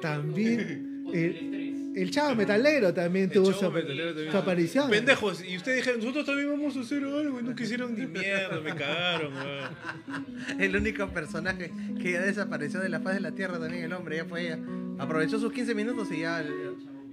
[0.00, 1.08] También
[2.02, 4.30] el chavo metalero también El tuvo su, Metalero también.
[4.32, 4.90] su aparición.
[4.90, 8.60] Pendejos, y ustedes dijeron, nosotros también vamos a hacer algo, y no quisieron ni mierda,
[8.60, 10.60] me cagaron, weón.
[10.60, 11.70] El único personaje
[12.02, 14.58] que ya desapareció de la faz de la tierra también, el hombre, ya fue ella.
[14.98, 16.44] Aprovechó sus 15 minutos y ya,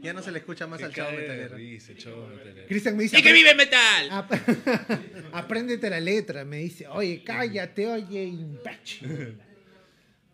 [0.01, 1.55] ya no se le escucha más al chavo metalero.
[1.55, 2.67] risa, el Chavo Metalero.
[2.67, 4.07] Cristian me dice, ¡Y que "Apre- vive metal!
[4.11, 4.31] ap-
[5.33, 6.45] apréndete la letra.
[6.45, 9.37] Me dice, oye, cállate, oye, imbécil.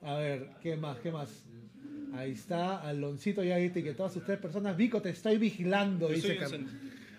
[0.02, 0.98] A ver, ¿qué más?
[1.00, 1.30] ¿Qué más?
[2.14, 6.38] Ahí está, Aloncito ya dice que todas ustedes personas, Vico, te estoy vigilando, Yo dice
[6.46, 6.68] san-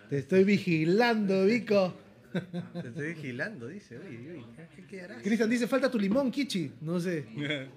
[0.09, 1.93] Te estoy vigilando, Vico.
[2.73, 3.97] Te estoy vigilando, dice.
[3.99, 5.15] Uy, uy, ¿qué quedará?
[5.21, 6.71] Cristian dice, falta tu limón, Kichi.
[6.81, 7.25] No sé.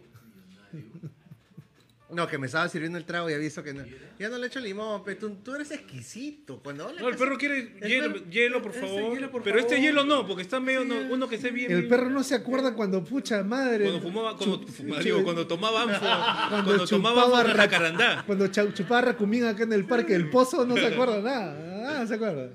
[2.08, 3.84] No, que me estaba sirviendo el trago y había visto que no.
[4.16, 6.60] Ya no le echo limón, pero tú, tú eres exquisito.
[6.62, 9.14] Cuando No, el perro quiere El hielo, perro- hielo, por favor.
[9.14, 11.72] hielo, por pero este hielo no, porque está medio, no- uno que esté bien.
[11.72, 13.86] El perro no se acuerda cuando, pucha madre.
[13.86, 15.98] Cuando fumaba, cuando, fumaba, digo, cuando tomaba anfo,
[16.50, 18.22] cuando cuando, tomaba la carandá.
[18.24, 21.90] Cuando chupaba racumín acá en el parque del pozo, no se acuerda nada.
[21.90, 22.50] Ah, no se acuerda.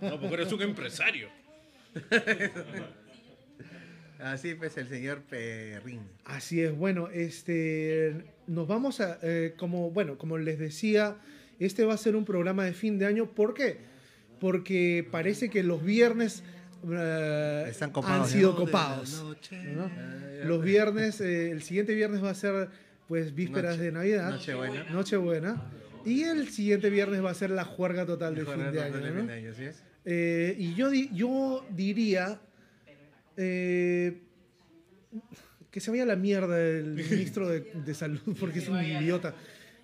[0.00, 1.28] No, porque eres un empresario.
[4.22, 6.00] Así pues el señor Perrín.
[6.24, 11.16] Así es, bueno, este, nos vamos a, eh, como, bueno, como les decía,
[11.58, 13.26] este va a ser un programa de fin de año.
[13.26, 13.78] ¿Por qué?
[14.40, 16.44] Porque parece que los viernes
[16.88, 18.56] eh, Están copados, han sido ¿no?
[18.58, 19.24] copados.
[20.44, 22.68] Los viernes, eh, el siguiente viernes va a ser,
[23.08, 24.30] pues, vísperas Noche- de Navidad.
[24.30, 24.84] Nochebuena.
[24.90, 25.62] Nochebuena.
[26.04, 28.96] Y el siguiente viernes va a ser la juerga total de fin de año.
[28.98, 29.16] de ¿no?
[29.18, 30.58] fin de año, ¿sí es?
[30.58, 32.40] Y yo, yo diría
[33.36, 34.20] eh,
[35.70, 39.34] que se vaya a la mierda el ministro de, de salud porque es un idiota.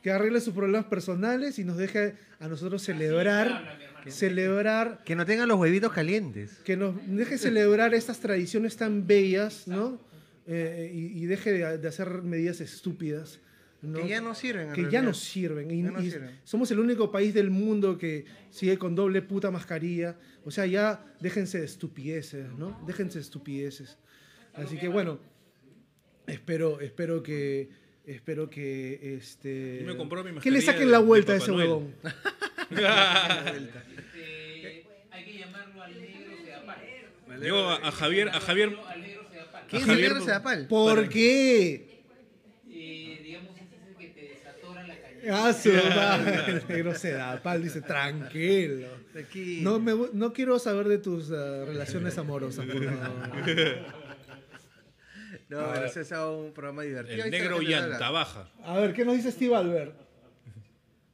[0.02, 5.48] Que arregle sus problemas personales y nos deje a nosotros celebrar, celebrar, Que no tengan
[5.48, 6.52] los huevitos calientes.
[6.64, 10.06] que nos deje celebrar estas tradiciones tan bellas, ¿no?
[10.50, 13.38] Eh, y, y deje de, de hacer medidas estúpidas.
[13.82, 14.00] ¿No?
[14.00, 14.68] Que ya no sirven.
[14.68, 15.70] en que ya no sirven.
[15.70, 16.40] Y, Ya no y sirven.
[16.44, 20.16] somos el único país del mundo que sigue con doble puta mascarilla.
[20.44, 22.80] O sea, ya déjense de estupideces, ¿no?
[22.86, 23.98] Déjense de estupideces.
[24.54, 25.20] Así que bueno,
[26.26, 27.68] espero, espero que,
[28.04, 31.94] espero que, este, Yo me compró mi que le saquen la vuelta a ese huevón.
[35.10, 36.28] Hay que llamarlo al negro.
[37.40, 39.64] Digo a, a Javier, a Javier, Al negro Sedapal.
[39.68, 40.66] ¿Quién es Javier- el negro Sedapal?
[40.66, 42.02] ¿Por qué?
[42.70, 45.07] Eh, digamos, ese es el que te desatora la calle.
[45.30, 48.88] Ah, su madre, el negro Sedapal dice, tranquilo.
[49.62, 53.38] No, me, no quiero saber de tus eh, relaciones amorosas, por favor.
[55.48, 57.16] No, ese es un programa divertido.
[57.16, 58.50] el Ahí negro llanta baja.
[58.64, 59.94] A ver, ¿qué nos dice Steve Albert?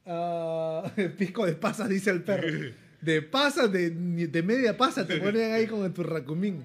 [0.06, 2.48] Ah, pisco de pasas, dice el perro.
[3.00, 6.64] De pasas, de, de media pasa, te ponen ahí con el turracumín.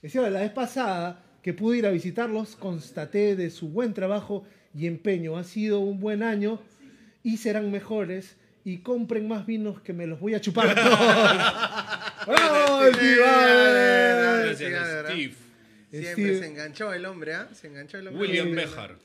[0.00, 4.44] Decía, la vez pasada que pude ir a visitarlos, constaté de su buen trabajo
[4.74, 5.36] y empeño.
[5.36, 6.60] Ha sido un buen año
[7.22, 8.36] y serán mejores.
[8.64, 10.98] Y compren más vinos que me los voy a chupar a todos.
[12.26, 12.82] ¡Bravo,
[14.56, 14.64] Sí,
[15.06, 15.34] Steve.
[15.90, 17.48] Siempre se enganchó el hombre, ¿ah?
[17.54, 18.28] Se enganchó el hombre.
[18.28, 18.96] William Bejar.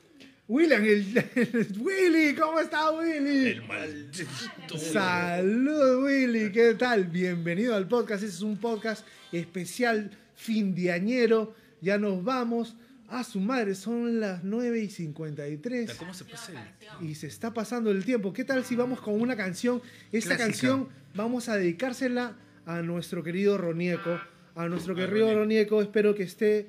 [0.46, 3.46] William, el, Willy, ¿cómo está Willy?
[3.46, 4.76] El maldito.
[4.76, 7.04] Saludos Willy, ¿qué tal?
[7.04, 8.22] Bienvenido al podcast.
[8.22, 11.54] Este es un podcast especial fin de añero.
[11.80, 12.76] Ya nos vamos.
[13.08, 16.52] A su madre, son las 9 y 53 ¿Cómo se pasa
[17.00, 18.32] el y se está pasando el tiempo.
[18.32, 19.82] ¿Qué tal si vamos con una canción?
[20.10, 20.44] Esta Clásica.
[20.44, 22.36] canción vamos a dedicársela
[22.66, 24.18] a nuestro querido Ronieco.
[24.54, 25.40] A nuestro querido Ronieco.
[25.40, 26.68] Ronieco, espero que esté.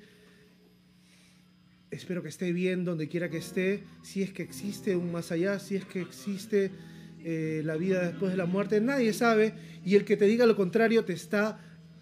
[1.90, 3.84] Espero que esté bien donde quiera que esté.
[4.04, 6.72] Si es que existe un más allá, si es que existe
[7.24, 9.54] eh, la vida después de la muerte, nadie sabe.
[9.86, 11.60] Y el que te diga lo contrario te está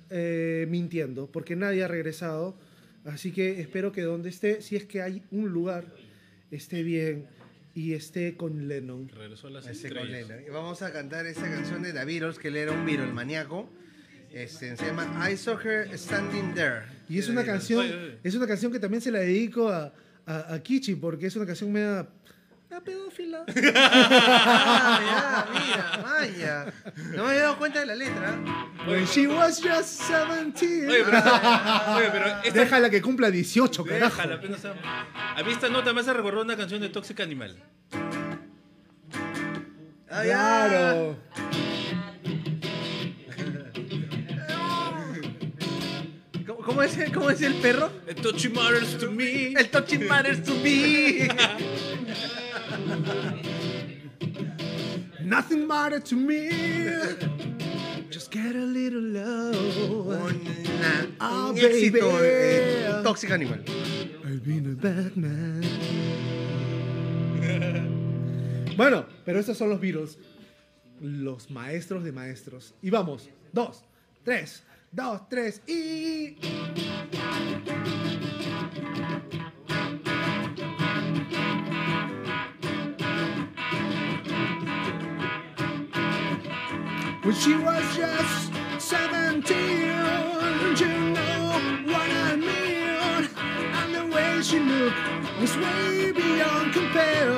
[0.09, 2.57] eh, mintiendo, porque nadie ha regresado.
[3.05, 5.85] Así que espero que donde esté, si es que hay un lugar,
[6.51, 7.27] esté bien
[7.75, 9.09] y esté con Lennon.
[9.09, 10.11] Regresó a las con.
[10.11, 10.39] Lennon.
[10.45, 13.69] Y vamos a cantar esa canción de The Beatles, que él era un Beatle maníaco.
[14.31, 16.83] Este, se llama I Saw Her Standing There.
[17.09, 17.85] Y es una canción,
[18.23, 19.93] es una canción que también se la dedico a,
[20.25, 22.07] a, a Kichi, porque es una canción media,
[22.73, 23.45] media pedófila.
[24.55, 26.73] Ah, ya, mira, vaya.
[27.15, 28.35] No me había dado cuenta de la letra.
[28.87, 30.87] When she was just 17.
[30.89, 31.17] Oye, pero,
[31.97, 34.15] oye, pero esta, Déjala que cumpla 18, carajo.
[34.15, 34.73] déjala, apenas está-
[35.35, 37.57] A mí esta nota me hace recordar una canción de Toxic Animal.
[40.09, 40.21] Ah.
[40.23, 41.17] Claro.
[46.45, 47.89] ¿Cómo, cómo es, el- ¿Cómo es el perro?
[48.05, 49.53] The touching matters to me.
[49.53, 51.27] El touching matters to me.
[55.23, 56.49] Nothing matters to me.
[58.09, 59.55] Just get a little love.
[60.07, 62.19] Una- Ah, un éxito baby.
[62.25, 63.59] eh, Toxic Animal.
[64.25, 65.61] I've been a bad man.
[68.77, 70.17] Bueno, pero estos son los Beatles.
[71.01, 72.73] Los maestros de maestros.
[72.81, 73.29] Y vamos.
[73.51, 73.83] Dos,
[74.23, 76.37] tres, dos, tres y.
[87.23, 89.57] When she was just 17,
[90.77, 91.53] you know
[91.85, 93.29] what I mean.
[93.79, 94.97] And the way she looked
[95.39, 97.31] was way beyond compare.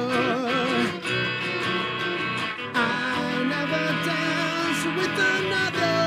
[2.73, 6.01] I never danced with another.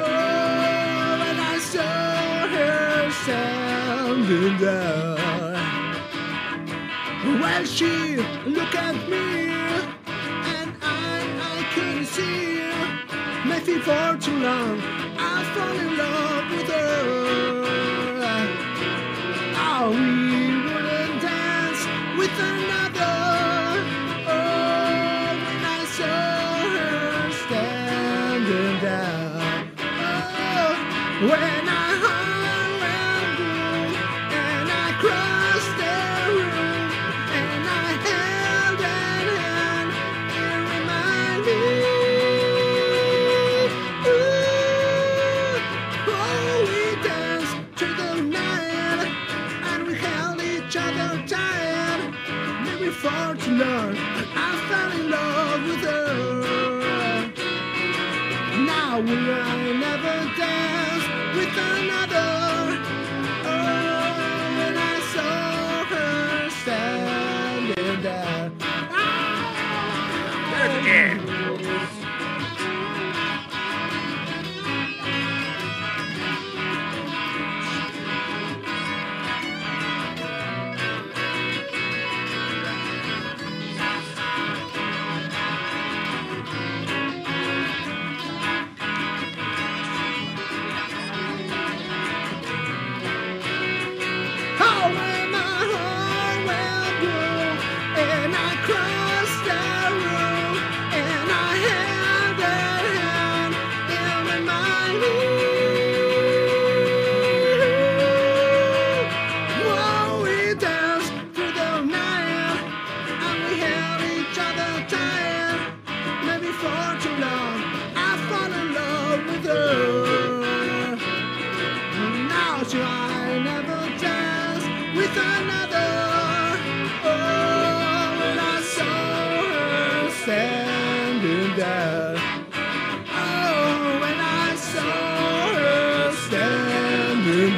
[0.00, 5.16] Oh, I saw her standing there.
[7.40, 9.41] Well, she looked at me,
[12.12, 12.60] See.
[13.46, 14.82] Maybe for too long,
[15.16, 17.51] I fall in love with her.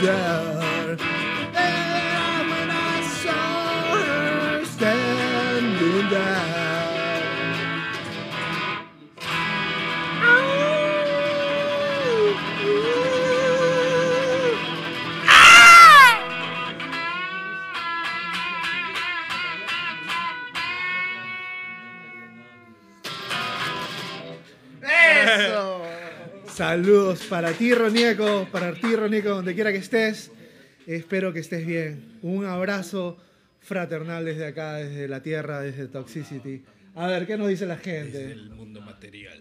[0.04, 0.33] Standing
[27.28, 30.30] para ti, Ronieco, para ti, Ronieco, donde quiera que estés.
[30.86, 32.18] Espero que estés bien.
[32.22, 33.16] Un abrazo
[33.60, 36.62] fraternal desde acá, desde la tierra, desde Toxicity.
[36.94, 38.32] A ver, ¿qué nos dice la Desde gente?
[38.32, 39.38] el mundo material.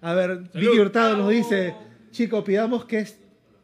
[0.00, 1.74] A ver, Vicky Hurtado nos dice,
[2.12, 3.18] chicos, pidamos que, es-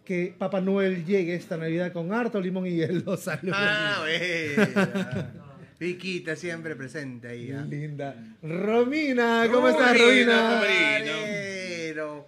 [0.04, 3.16] que Papá Noel llegue esta Navidad con harto limón y hielo.
[3.18, 3.56] Saludos.
[3.58, 5.44] Ah, bueno.
[5.78, 7.52] Viquita siempre presente ahí.
[7.52, 7.64] ¿ah?
[7.68, 8.16] Linda.
[8.42, 12.24] Romina, ¿cómo estás, Romina, Romina?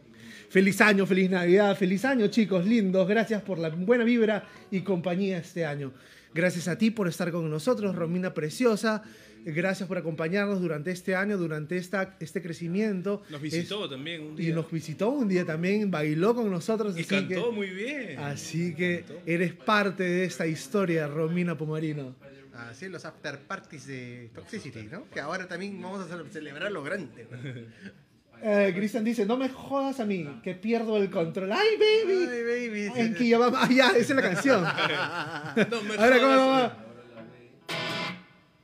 [0.49, 3.07] Feliz año, feliz Navidad, feliz año, chicos lindos.
[3.09, 5.93] Gracias por la buena vibra y compañía este año.
[6.33, 9.03] Gracias a ti por estar con nosotros, Romina Preciosa.
[9.45, 13.23] Gracias por acompañarnos durante este año, durante esta, este crecimiento.
[13.31, 14.55] Nos visitó también un Es- y día.
[14.55, 16.97] nos visitó un día también, bailó con nosotros.
[16.97, 18.19] Y así cantó que, muy bien.
[18.19, 22.17] así que eres parte de esta historia, Romina Pomarino.
[22.55, 25.09] Así los after parties de Toxicity, ¿no?
[25.11, 27.27] Que ahora también vamos a ce- celebrar lo grande.
[27.31, 27.37] ¿no?
[28.43, 31.51] Eh, Cristian dice, no me jodas a mí, que pierdo el control.
[31.53, 32.29] ¡Ay, baby!
[32.31, 32.93] Ay, baby.
[32.95, 33.59] En que ya vamos.
[33.63, 34.65] Ah, ya, esa es la canción.
[35.71, 36.77] No me Ahora, ¿cómo va?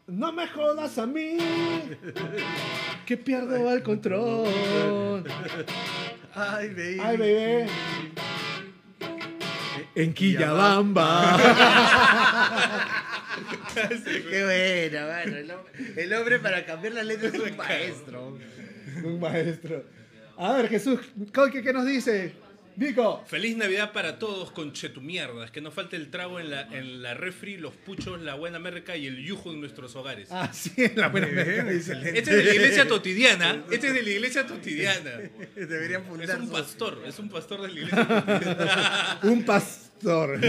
[0.07, 1.39] No me jodas a mí,
[3.07, 5.25] que pierdo el control.
[6.35, 7.01] Ay, baby.
[7.03, 7.67] Ay, bebé.
[9.95, 11.39] En Quillabamba.
[13.75, 15.37] Qué bueno, bueno.
[15.37, 18.39] El hombre, el hombre para cambiar las letras es un maestro.
[19.05, 19.85] Un maestro.
[20.37, 20.99] A ver, Jesús,
[21.33, 22.35] ¿qué, qué nos dice?
[22.75, 23.23] Vico.
[23.27, 25.51] Feliz Navidad para todos con chetumierdas.
[25.51, 28.97] Que no falte el trago en la, en la refri, los puchos, la buena merca
[28.97, 30.29] y el yujo en nuestros hogares.
[30.31, 31.93] Ah, sí, en la buena merca, dice.
[31.93, 33.63] Este es de la iglesia cotidiana.
[33.71, 35.11] Este es de la iglesia cotidiana.
[35.57, 39.21] Deberían fundar Es un pastor, es un pastor de la iglesia cotidiana.
[39.23, 40.41] Un pastor.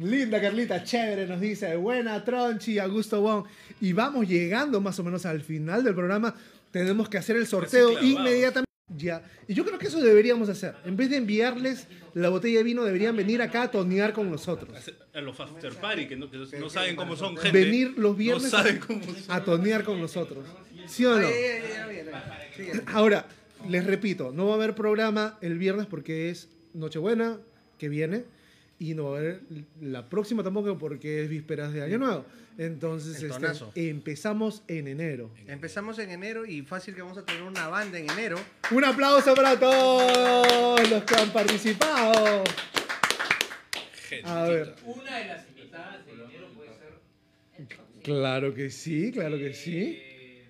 [0.00, 1.76] Linda Carlita, chévere, nos dice.
[1.76, 3.44] Buena, Tronchi, Augusto Wong.
[3.80, 6.34] Y vamos llegando más o menos al final del programa.
[6.70, 8.64] Tenemos que hacer el sorteo inmediatamente.
[8.88, 9.22] Ya.
[9.48, 10.74] Y yo creo que eso deberíamos hacer.
[10.84, 14.70] En vez de enviarles la botella de vino, deberían venir acá a tonear con nosotros.
[15.14, 17.64] A los after party que no, que no saben cómo son gente.
[17.64, 19.16] Venir los viernes No saben cómo son.
[19.28, 20.44] a tonear con nosotros.
[20.86, 21.28] ¿Sí o no?
[22.92, 23.26] Ahora,
[23.68, 27.38] les repito, no va a haber programa el viernes porque es Nochebuena
[27.78, 28.24] que viene
[28.78, 29.40] y no va a haber
[29.80, 32.24] la próxima tampoco porque es vísperas de Año Nuevo.
[32.58, 35.30] Entonces, este, empezamos en enero.
[35.48, 38.36] Empezamos en enero y fácil que vamos a tener una banda en enero.
[38.70, 42.44] Un aplauso para todos los que han participado.
[44.24, 44.74] A ver.
[44.84, 47.68] Una de las invitadas de enero puede ser.
[48.02, 49.98] Claro que sí, claro que sí.
[50.00, 50.46] eh,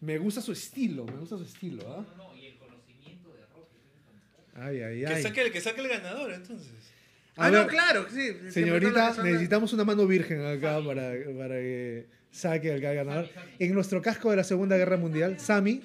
[0.00, 2.04] Me gusta su estilo, me gusta su estilo, ¿ah?
[2.16, 3.68] no, no, y el conocimiento de rock.
[4.54, 5.22] Ay, ay, Que ay.
[5.22, 6.85] saque, que saque el ganador, entonces.
[7.36, 8.50] A ah, ver, no, claro, sí.
[8.50, 13.28] Señorita, necesitamos una mano virgen acá para, para que saque al ganador.
[13.58, 15.82] En nuestro casco de la Segunda Guerra Mundial, Sami,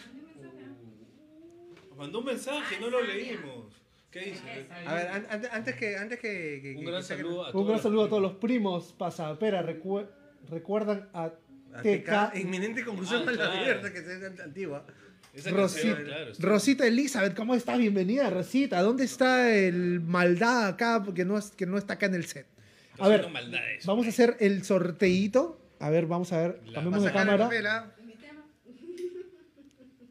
[1.97, 3.79] Mandó un mensaje, no lo leímos.
[4.09, 4.65] ¿Qué dice?
[4.87, 5.95] A ver, an- antes, antes que.
[5.97, 7.67] Antes que, que- Un gran que saludo a un todos.
[7.67, 8.93] gran saludo a todos los primos.
[8.97, 10.07] Pasapera, recue-
[10.49, 11.31] recuerdan a
[11.73, 13.59] a TK, inminente conclusión Ah, a la claro.
[13.59, 14.85] abierta que es antigua.
[15.33, 17.35] Esa Rosita, canción, claro, está- Rosita Elizabeth.
[17.35, 17.77] ¿Cómo estás?
[17.77, 18.81] Bienvenida, Rosita.
[18.81, 21.01] ¿Dónde está el maldad acá?
[21.05, 22.45] Porque no, es- que no está acá en el set.
[22.99, 23.85] A ver, maldades.
[23.85, 25.57] vamos a hacer el sorteíto.
[25.79, 26.61] A ver, vamos a ver.
[26.75, 27.49] Va de cámara.
[27.69, 27.91] ¿ah?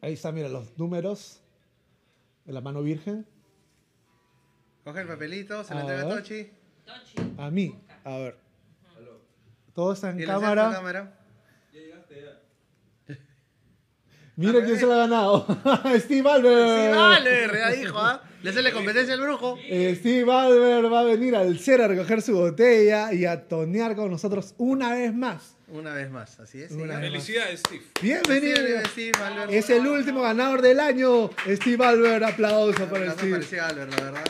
[0.01, 1.41] Ahí está, mira, los números
[2.45, 3.25] de la mano virgen.
[4.83, 6.17] Coge el papelito, se lo A entrega a.
[6.17, 6.49] Tochi.
[7.37, 7.79] A mí.
[8.03, 8.37] A ver.
[9.75, 11.20] Todo está en cámara.
[14.41, 15.45] Mira quién se lo ha ganado.
[15.99, 16.91] Steve Albert.
[16.91, 18.23] Sí, vale, rea dijo, ¿ah?
[18.43, 19.57] Le hace la competencia al brujo.
[19.67, 23.95] Eh, Steve Albert va a venir al CER a recoger su botella y a tonear
[23.95, 25.55] con nosotros una vez más.
[25.67, 26.71] Una vez más, así es.
[26.71, 27.83] Una Felicidades, Steve.
[28.01, 28.57] Bienvenido.
[28.95, 29.51] Sí, Albert.
[29.53, 31.29] Es el último ganador del año.
[31.47, 33.39] Steve Albert, aplauso para Aplauso Steve.
[33.39, 34.25] ese Albert, la verdad.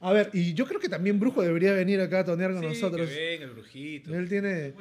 [0.00, 2.68] A ver, y yo creo que también Brujo debería venir acá a tonear con Sí,
[2.68, 3.08] nosotros.
[3.10, 4.14] Que venga el brujito.
[4.14, 4.72] Él tiene.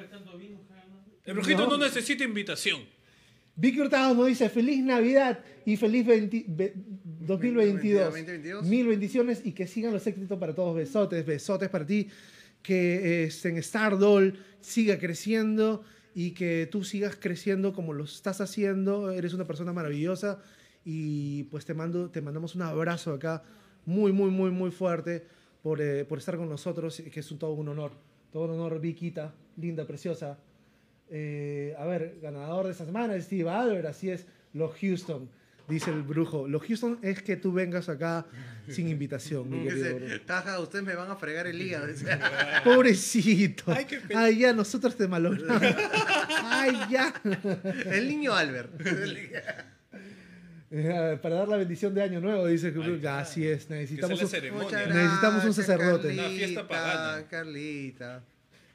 [1.26, 1.78] El brujito No.
[1.78, 2.82] no, necesita invitación.
[3.56, 6.74] Vicky Hurtado nos dice feliz Navidad y feliz 20 ve-
[7.22, 8.04] 2022.
[8.06, 8.66] 2022.
[8.66, 10.76] Mil bendiciones y que sigan los éxitos para todos.
[10.76, 12.10] Besotes, besotes para ti.
[12.62, 15.84] Que eh, en Stardoll siga creciendo
[16.14, 19.12] y que tú sigas creciendo como lo estás haciendo.
[19.12, 20.42] Eres una persona maravillosa
[20.84, 23.44] Y pues te, mando, te mandamos un abrazo acá
[23.86, 25.26] muy, muy, muy, muy fuerte
[25.64, 27.92] por, eh, por estar con nosotros, que es un, todo un honor.
[28.32, 30.38] Todo un honor, Viquita, linda, preciosa.
[31.10, 35.30] Eh, a ver, ganador de esta semana, Steve Albert, así es, los Houston,
[35.68, 36.48] dice el brujo.
[36.48, 38.26] Los Houston es que tú vengas acá
[38.68, 40.06] sin invitación, mi querido brujo.
[40.06, 41.88] Dice, Taja, ustedes me van a fregar el hígado.
[42.64, 43.66] Pobrecito.
[44.16, 45.62] Ay, ya, nosotros te malogramos.
[46.44, 47.14] Ay, ya.
[47.92, 48.72] el niño Albert.
[50.72, 53.20] Eh, Para dar la bendición de Año Nuevo, dice que Ahí está.
[53.20, 53.70] así es.
[53.70, 54.90] Necesitamos, Que un-.
[54.90, 56.14] Necesitamos un sacerdote.
[56.14, 57.28] Una fiesta pagana.
[57.28, 58.24] Carlita.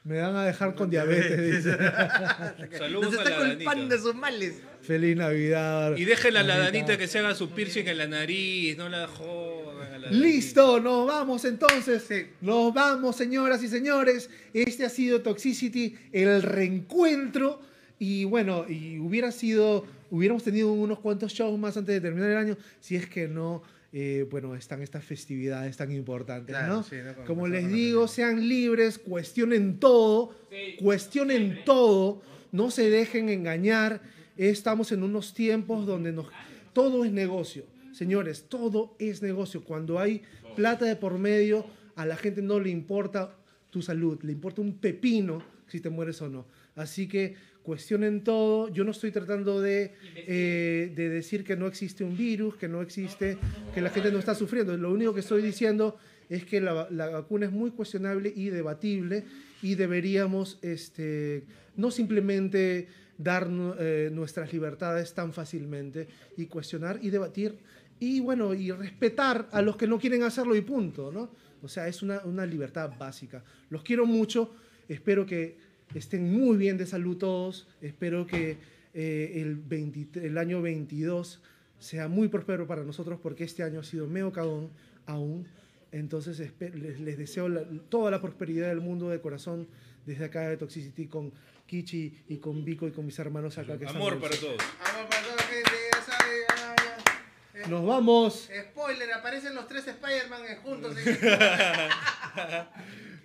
[0.03, 1.77] Me van a dejar con diabetes, dice.
[2.77, 3.95] Saludos Nos a está la culpando Danita.
[3.95, 4.61] de sus males.
[4.81, 5.95] Feliz Navidad.
[5.95, 6.97] Y déjenla a la Danita.
[6.97, 9.93] Que se haga su piercing en la nariz, no la jodan.
[9.93, 12.03] a la Listo, nos vamos entonces.
[12.07, 12.25] Sí.
[12.41, 14.29] Nos vamos, señoras y señores.
[14.53, 17.61] Este ha sido Toxicity, el reencuentro.
[17.99, 22.37] Y bueno, y hubiera sido, hubiéramos tenido unos cuantos shows más antes de terminar el
[22.37, 23.61] año, si es que no,
[23.93, 26.83] eh, bueno, están estas festividades tan importantes, Claro, ¿no?
[26.83, 27.25] sí, ¿no?
[27.25, 30.75] Como les digo, sean libres, cuestionen todo, Sí.
[30.81, 32.21] cuestionen todo,
[32.51, 34.01] no se dejen engañar.
[34.37, 36.27] Estamos en unos tiempos donde nos,
[36.73, 37.65] todo es negocio.
[37.91, 39.63] Señores, todo es negocio.
[39.63, 40.21] Cuando hay
[40.55, 41.65] plata de por medio,
[41.95, 43.35] a la gente no le importa
[43.69, 46.45] tu salud, le importa un pepino si te mueres o no.
[46.75, 48.69] Así que cuestionen todo.
[48.69, 52.81] Yo no estoy tratando de, eh, de decir que no existe un virus, que no
[52.81, 53.37] existe,
[53.73, 54.75] que la gente no está sufriendo.
[54.77, 55.97] Lo único que estoy diciendo
[56.29, 59.25] es que la, la vacuna es muy cuestionable y debatible
[59.61, 61.43] y deberíamos este,
[61.75, 62.87] no simplemente
[63.17, 63.47] dar
[63.79, 66.07] eh, nuestras libertades tan fácilmente
[66.37, 67.57] y cuestionar y debatir
[67.99, 71.29] y bueno, y respetar a los que no quieren hacerlo y punto, ¿no?
[71.61, 73.43] O sea, es una, una libertad básica.
[73.69, 74.55] Los quiero mucho,
[74.87, 75.55] espero que
[75.95, 78.57] estén muy bien de salud todos, espero que
[78.93, 81.41] eh, el, 20 el año 22
[81.79, 84.69] sea muy próspero para nosotros porque este año ha sido medio cagón
[85.05, 85.47] aún.
[85.91, 89.67] Entonces les, les deseo la- toda la prosperidad del mundo de corazón
[90.05, 91.31] desde acá de Toxicity con
[91.67, 94.57] Kichi y con Vico y con mis hermanos acá que están Amor para todos.
[94.57, 97.61] Vamos para toda la gente, ya sabe, ya, ya.
[97.61, 98.49] Eh, Nos vamos.
[98.71, 100.95] Spoiler, aparecen los tres Spider-Man juntos.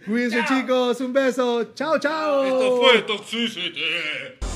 [0.05, 1.73] Cuídense chicos, un beso.
[1.75, 2.45] Chao, chao.
[2.45, 4.56] Esto fue Toxicity.